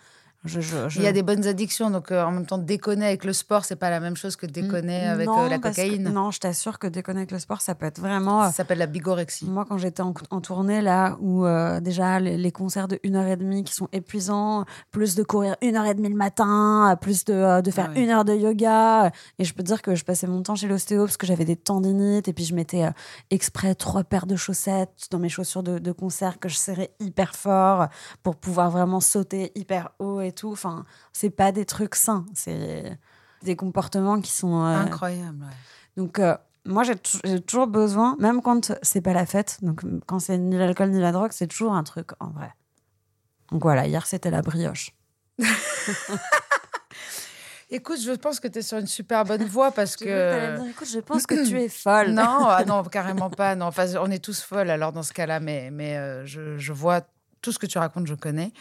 [0.46, 3.06] Je, je- je- Il y a des bonnes addictions, donc euh, en même temps, déconner
[3.08, 5.70] avec le sport, c'est pas la même chose que déconner avec Non, euh, la que-
[5.70, 6.10] cocaïne.
[6.12, 8.44] non, je t'assure que déconner avec le sport, ça peut être vraiment.
[8.44, 9.46] euh, Ça s'appelle la bigorexie.
[9.46, 13.64] Moi, quand j'étais en, en tournée, là, où euh, déjà les, les concerts de 1h30
[13.64, 17.88] qui sont épuisants, plus de courir 1h30 le matin, euh, plus de, euh, de faire
[17.90, 18.04] Ah ouais.
[18.04, 19.12] une heure de yoga.
[19.40, 21.46] Et je peux te dire que je passais mon temps chez l'ostéo parce que j'avais
[21.46, 22.92] des tendinites et puis je mettais euh,
[23.32, 27.36] exprès trois paires de chaussettes dans mes chaussures de, de concert que je serrais hyper
[27.36, 27.88] fort
[28.24, 30.52] pour pouvoir vraiment sauter hyper haut et tout.
[30.52, 33.00] Enfin, c'est pas des trucs sains, c'est
[33.44, 34.64] des comportements qui sont.
[34.66, 35.44] euh, Incroyable.
[35.44, 36.02] ouais.
[36.04, 39.82] donc, euh, moi, j'ai tou- j'ai toujours besoin, même quand c'est pas la fête, donc
[40.08, 42.52] quand c'est ni l'alcool ni la drogue, c'est toujours un truc en vrai.
[43.52, 44.92] Donc voilà, hier c'était la brioche.
[47.72, 50.88] Écoute, je pense que tu es sur une super bonne voie parce que dire, écoute,
[50.88, 52.12] je pense que tu es folle.
[52.12, 53.56] Non, ah non, carrément pas.
[53.56, 56.74] Non, enfin, on est tous folles alors dans ce cas-là, mais, mais euh, je, je
[56.74, 57.02] vois
[57.42, 58.54] tout ce que tu racontes, je connais.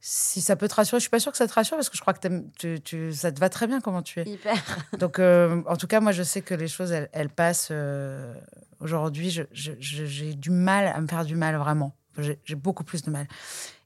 [0.00, 1.96] Si ça peut te rassurer, je suis pas sûre que ça te rassure parce que
[1.96, 2.28] je crois que
[2.58, 4.24] tu, tu, ça te va très bien comment tu es.
[4.28, 4.54] Hyper.
[4.98, 7.68] Donc, euh, en tout cas, moi, je sais que les choses, elles, elles passent.
[7.70, 8.32] euh,
[8.80, 11.96] Aujourd'hui, j'ai du mal à me faire du mal, vraiment.
[12.16, 13.26] J'ai j'ai beaucoup plus de mal.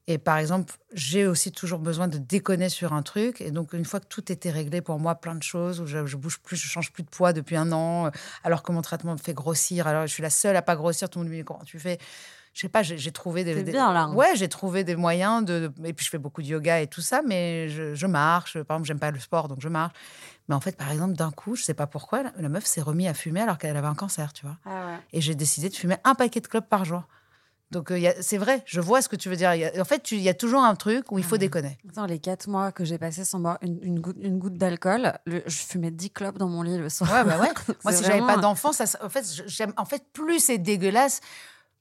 [0.06, 3.40] Et par exemple, j'ai aussi toujours besoin de déconner sur un truc.
[3.40, 6.04] Et donc, une fois que tout était réglé pour moi, plein de choses, où je,
[6.04, 8.10] je bouge plus, je change plus de poids depuis un an, euh,
[8.44, 9.86] alors que mon traitement me fait grossir.
[9.86, 11.08] Alors, je suis la seule à pas grossir.
[11.08, 11.98] Tout le monde me dit comment tu fais?
[12.52, 13.62] Je sais pas, j'ai trouvé des.
[13.62, 14.14] Des- bien, là, hein.
[14.14, 15.72] Ouais, j'ai trouvé des moyens de.
[15.84, 18.62] Et puis, je fais beaucoup de yoga et tout ça, mais je, je marche.
[18.62, 19.94] Par exemple, j'aime pas le sport, donc je marche.
[20.48, 22.82] Mais en fait, par exemple, d'un coup, je sais pas pourquoi, la, la meuf s'est
[22.82, 24.58] remise à fumer alors qu'elle avait un cancer, tu vois.
[24.66, 27.04] Ah Et j'ai décidé de fumer un paquet de clopes par jour.
[27.70, 29.54] Donc, euh, c'est vrai, je vois ce que tu veux dire.
[29.54, 31.78] Il y a- en fait, il y a toujours un truc où il faut déconner.
[31.88, 35.14] Attends, les quatre mois que j'ai passé sans boire une, une goutte, une goutte d'alcool,
[35.26, 37.10] je fumais 10 clopes dans mon lit le soir.
[37.10, 37.48] Ouais, bah ouais.
[37.84, 39.24] Moi, si j'avais pas vraiment- d'enfant, ça, en fait.
[39.78, 41.20] En fait, plus c'est dégueulasse,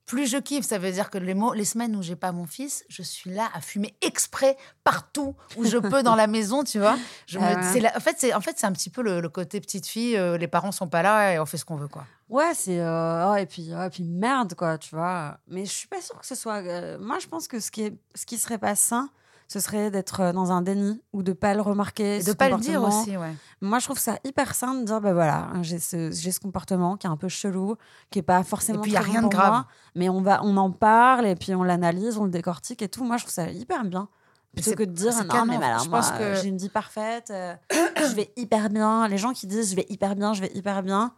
[0.06, 0.66] plus je kiffe.
[0.66, 3.30] Ça veut dire que les, mots, les semaines où j'ai pas mon fils, je suis
[3.30, 6.98] là à fumer exprès partout où je peux dans la maison, tu vois.
[7.28, 9.30] Je me- Ah la- en fait, c'est en fait, c'est un petit peu le, le
[9.30, 10.18] côté petite fille.
[10.18, 12.06] euh, les parents sont pas là et on fait ce qu'on veut, quoi.
[12.30, 12.80] Ouais, c'est.
[12.80, 15.38] euh, oh, et, puis, oh, et puis merde, quoi, tu vois.
[15.48, 16.58] Mais je suis pas sûre que ce soit.
[16.64, 19.10] euh, moi, je pense que ce qui, est, ce qui serait pas sain,
[19.52, 22.20] ce serait d'être euh, dans un déni ou de pas le remarquer.
[22.20, 23.34] Et de pas le dire aussi, ouais.
[23.60, 26.96] Moi, je trouve ça hyper sain de dire, ben voilà, j'ai ce, j'ai ce comportement
[26.96, 27.76] qui est un peu chelou,
[28.12, 28.80] qui est pas forcément.
[28.80, 29.50] Et puis, y a très rien de grave.
[29.52, 32.88] moi, mais on, va, on en parle et puis on l'analyse, on le décortique et
[32.88, 33.04] tout.
[33.04, 34.08] Moi, je trouve ça hyper bien.
[34.54, 36.70] Plutôt c'est- que de dire, non, mais alors, Je moi, pense que- j'ai une vie
[36.70, 37.54] parfaite, euh,
[37.98, 39.08] je vais hyper bien.
[39.10, 41.14] Les gens qui disent, je vais hyper bien, je vais hyper bien.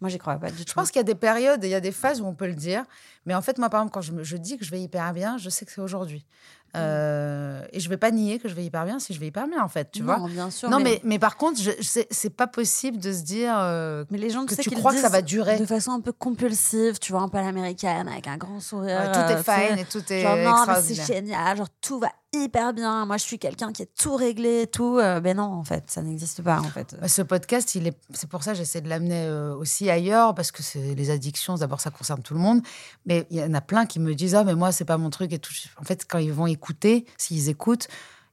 [0.00, 0.70] Moi, j'y crois pas du tout.
[0.70, 2.34] Je pense qu'il y a des périodes et il y a des phases où on
[2.34, 2.84] peut le dire.
[3.26, 5.12] Mais en fait, moi, par exemple, quand je, me- je dis que je vais hyper
[5.12, 6.26] bien, je sais que c'est aujourd'hui.
[6.76, 9.46] Euh, et je vais pas nier que je vais hyper bien si je vais hyper
[9.48, 10.28] bien, en fait, tu non, vois.
[10.28, 10.68] bien sûr.
[10.70, 13.54] Non, mais, mais par contre, c'est c'est pas possible de se dire.
[13.56, 15.58] euh, Mais les gens, que tu sais tu qu'ils crois que ça va durer.
[15.58, 18.98] De façon un peu compulsive, tu vois, un peu à l'américaine, avec un grand sourire.
[18.98, 19.68] ouais, tout euh, est sais.
[19.68, 23.06] fine et tout est Genre, non, mais c'est génial, genre tout va hyper bien.
[23.06, 24.98] Moi, je suis quelqu'un qui est tout réglé tout.
[24.98, 26.96] Euh, ben non, en fait, ça n'existe pas, en fait.
[27.00, 30.34] Bah, Ce podcast, il est, c'est pour ça que j'essaie de l'amener euh, aussi ailleurs
[30.34, 31.54] parce que c'est les addictions.
[31.54, 32.60] D'abord, ça concerne tout le monde,
[33.06, 35.10] mais il y en a plein qui me disent ah mais moi c'est pas mon
[35.10, 35.52] truc et tout.
[35.80, 36.63] En fait, quand ils vont écouter,
[37.16, 37.88] s'ils écoutent,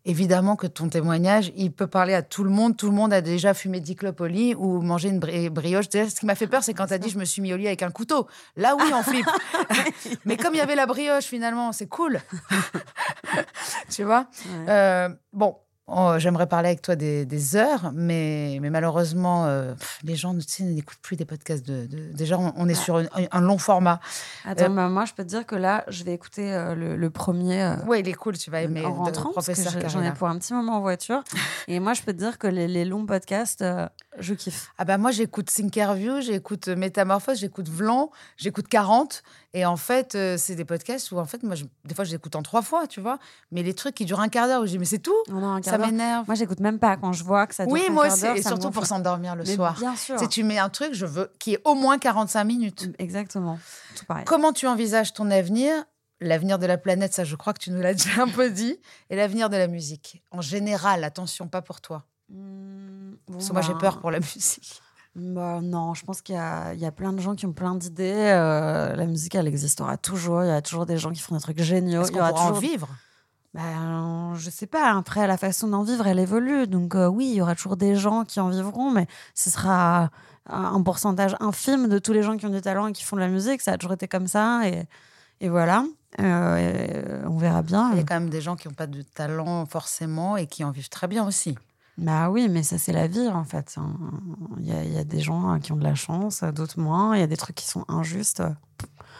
[0.06, 2.76] évidemment que ton témoignage, il peut parler à tout le monde.
[2.76, 5.86] Tout le monde a déjà fumé 10 clopes au lit ou mangé une bri- brioche.
[5.92, 7.58] Ce qui m'a fait peur, c'est quand tu as dit je me suis mis au
[7.58, 8.28] lit avec un couteau.
[8.56, 9.28] Là oui, on flippe.
[10.26, 12.20] mais comme il y avait la brioche finalement, c'est cool.
[13.90, 14.28] tu vois?
[14.46, 14.66] Ouais.
[14.70, 15.56] Euh, bon,
[15.88, 20.34] oh, j'aimerais parler avec toi des, des heures, mais, mais malheureusement, euh, pff, les gens
[20.34, 21.66] n'écoutent plus des podcasts.
[21.66, 24.00] De, de- déjà, on, on est sur une- un long format.
[24.46, 26.96] Attends, euh, bah, moi, je peux te dire que là, je vais écouter euh, le,
[26.96, 27.76] le premier.
[27.88, 28.86] Ouais, il est cool, tu vas aimer.
[28.86, 29.32] en rentrant,
[29.90, 31.24] j'en ai pour un petit moment en voiture.
[31.68, 33.64] Et moi, je peux te dire que les, les longs podcasts,
[34.18, 34.72] je kiffe.
[34.78, 39.24] Ah bah moi, j'écoute Thinkerview, j'écoute Métamorphose, j'écoute Vlan, j'écoute 40.
[39.54, 42.10] Et en fait, euh, c'est des podcasts où, en fait, moi, je- des fois, je
[42.12, 43.20] les écoute en trois fois, tu vois.
[43.52, 45.44] Mais les trucs qui durent un quart d'heure, où je dis, mais c'est tout On
[45.44, 46.26] a un quart Ça m'énerve.
[46.26, 48.26] Moi, j'écoute même pas quand je vois que ça dure Oui, un moi quart aussi.
[48.40, 49.76] Et surtout pour s'endormir le Mais soir.
[49.78, 50.18] Bien sûr.
[50.18, 52.90] Sais, tu mets un truc, je veux, qui est au moins 45 minutes.
[52.98, 53.60] Exactement.
[53.98, 54.24] Tout pareil.
[54.26, 55.74] Comment tu envisages ton avenir?
[56.22, 58.80] L'avenir de la planète, ça, je crois que tu nous l'as déjà un peu dit.
[59.10, 60.24] Et l'avenir de la musique?
[60.32, 62.06] En général, attention, pas pour toi.
[62.30, 62.36] Mmh,
[63.28, 64.82] bon, Parce que moi, j'ai bah, peur pour la musique.
[65.16, 67.52] Bah, non, je pense qu'il y a, il y a plein de gens qui ont
[67.52, 68.14] plein d'idées.
[68.34, 70.44] euh, la musique, elle existera toujours.
[70.44, 72.02] Il y a toujours des gens qui font des trucs géniaux.
[72.04, 72.88] Est-ce Il y aura pourra en toujours- vivre?
[73.54, 74.96] Ben, je sais pas.
[74.96, 76.68] Après, la façon d'en vivre, elle évolue.
[76.68, 80.04] Donc, euh, oui, il y aura toujours des gens qui en vivront, mais ce sera
[80.04, 80.10] un
[80.50, 83.22] un pourcentage infime de tous les gens qui ont du talent et qui font de
[83.22, 83.62] la musique.
[83.62, 84.68] Ça a toujours été comme ça.
[84.68, 84.88] Et,
[85.40, 85.86] et voilà.
[86.20, 87.92] Euh, et on verra bien.
[87.92, 90.64] Il y a quand même des gens qui n'ont pas de talent forcément et qui
[90.64, 91.56] en vivent très bien aussi.
[91.98, 93.76] Bah oui, mais ça, c'est la vie, en fait.
[93.78, 93.96] hein.
[94.60, 97.16] Il y a, il y a des gens qui ont de la chance, d'autres moins.
[97.16, 98.42] Il y a des trucs qui sont injustes.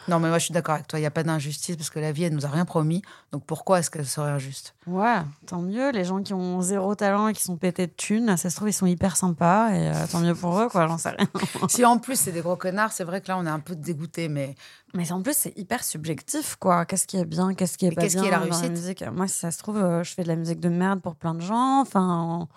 [0.08, 0.98] Non, mais moi, je suis d'accord avec toi.
[0.98, 3.02] Il n'y a pas d'injustice parce que la vie, elle nous a rien promis.
[3.30, 4.74] Donc pourquoi est-ce qu'elle serait injuste?
[4.86, 5.90] Ouais, tant mieux.
[5.92, 8.68] Les gens qui ont zéro talent et qui sont pétés de thunes, ça se trouve,
[8.68, 10.86] ils sont hyper sympas et euh, tant mieux pour eux, quoi.
[10.88, 11.28] J'en sais rien.
[11.68, 13.76] Si en plus, c'est des gros connards, c'est vrai que là, on est un peu
[13.76, 14.28] dégoûté.
[14.28, 14.56] Mais
[14.94, 16.84] Mais en plus, c'est hyper subjectif, quoi.
[16.84, 18.70] Qu'est-ce qui est bien, qu'est-ce qui est pas qu'est-ce bien qui est la réussite?
[18.70, 19.04] musique?
[19.12, 21.34] Moi, si ça se trouve, euh, je fais de la musique de merde pour plein
[21.34, 21.80] de gens.
[21.80, 22.48] Enfin,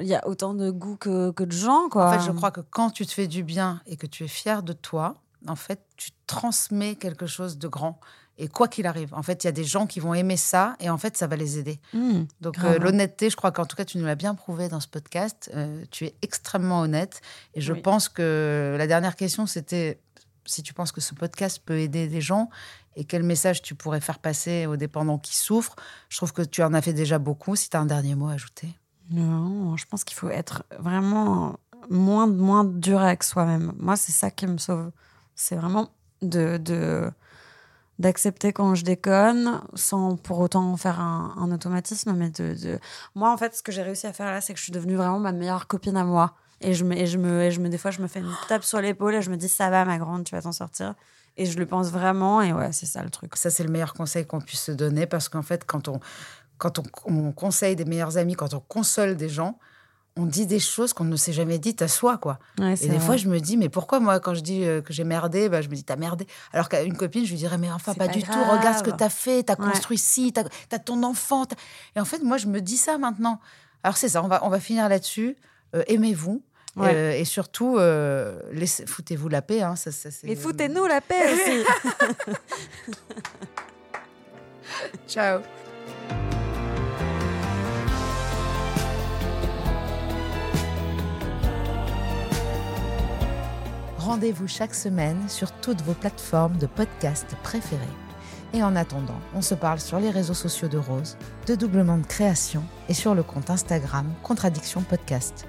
[0.00, 2.08] il y a autant de goût que, que de gens, quoi.
[2.08, 4.28] en fait, je crois que quand tu te fais du bien et que tu es
[4.28, 5.14] fier de toi,
[5.48, 7.98] en fait, tu transmets quelque chose de grand.
[8.38, 10.76] Et quoi qu'il arrive, en fait, il y a des gens qui vont aimer ça
[10.78, 11.80] et en fait, ça va les aider.
[11.94, 12.24] Hmm.
[12.42, 14.88] Donc euh, l'honnêteté, je crois qu'en tout cas, tu nous l'as bien prouvé dans ce
[14.88, 15.50] podcast.
[15.54, 17.22] Euh, tu es extrêmement honnête.
[17.54, 17.80] Et je Oui.
[17.80, 20.00] pense que la dernière question, c'était
[20.44, 22.50] si tu penses que ce podcast peut aider des gens
[22.94, 25.76] et quel message tu pourrais faire passer aux dépendants qui souffrent.
[26.10, 27.56] Je trouve que tu en as fait déjà beaucoup.
[27.56, 28.68] Si tu as un dernier mot à ajouter.
[29.10, 33.72] Non, je pense qu'il faut être vraiment moins, moins dur avec soi-même.
[33.78, 34.90] Moi, c'est ça qui me sauve.
[35.36, 35.90] C'est vraiment
[36.22, 37.10] de, de
[37.98, 42.78] d'accepter quand je déconne sans pour autant faire un, automatisme mais de, de-
[43.14, 44.96] moi en fait ce que j'ai réussi à faire là c'est que je suis devenue
[44.96, 46.34] vraiment ma meilleure copine à moi.
[46.60, 48.34] Et je me et je me et je me des fois je me fais une
[48.48, 50.94] tape sur l'épaule et je me dis ça va ma grande tu vas t'en sortir.
[51.38, 53.36] Et je le pense vraiment et ouais c'est ça le truc.
[53.36, 56.00] Ça, c'est le meilleur conseil qu'on puisse se donner parce qu'en fait, quand on,
[56.56, 59.58] quand on conseille des meilleurs amis, quand on console des gens,
[60.18, 62.38] on dit des choses qu'on ne s'est jamais dites à soi, quoi.
[62.58, 63.00] Ouais, Et des vrai.
[63.00, 65.60] fois, je me dis, mais pourquoi moi, quand je dis euh, que j'ai merdé, bah,
[65.60, 66.26] je me dis, t'as merdé.
[66.52, 68.82] Alors qu'à une copine, je lui dirais, mais enfin, pas, pas du tout, regarde ce
[68.82, 69.70] que t'as fait, t'as Ouais.
[69.70, 71.44] construit ci, t'as as ton enfant.
[71.94, 73.40] Et en fait, moi, je me dis ça maintenant.
[73.82, 75.36] Alors, c'est ça, on va, on va finir là-dessus.
[75.74, 76.42] Euh, Aimez-vous.
[76.76, 76.94] Ouais.
[76.94, 78.38] Euh, et surtout, euh,
[78.86, 79.62] foutez-vous la paix.
[79.62, 81.64] Hein, ça, ça, et foutez-nous la paix aussi
[85.08, 85.40] Ciao.
[94.06, 97.82] Rendez-vous chaque semaine sur toutes vos plateformes de podcast préférées.
[98.54, 102.06] Et en attendant, on se parle sur les réseaux sociaux de Rose, de Doublement de
[102.06, 105.48] Création et sur le compte Instagram Contradiction Podcast.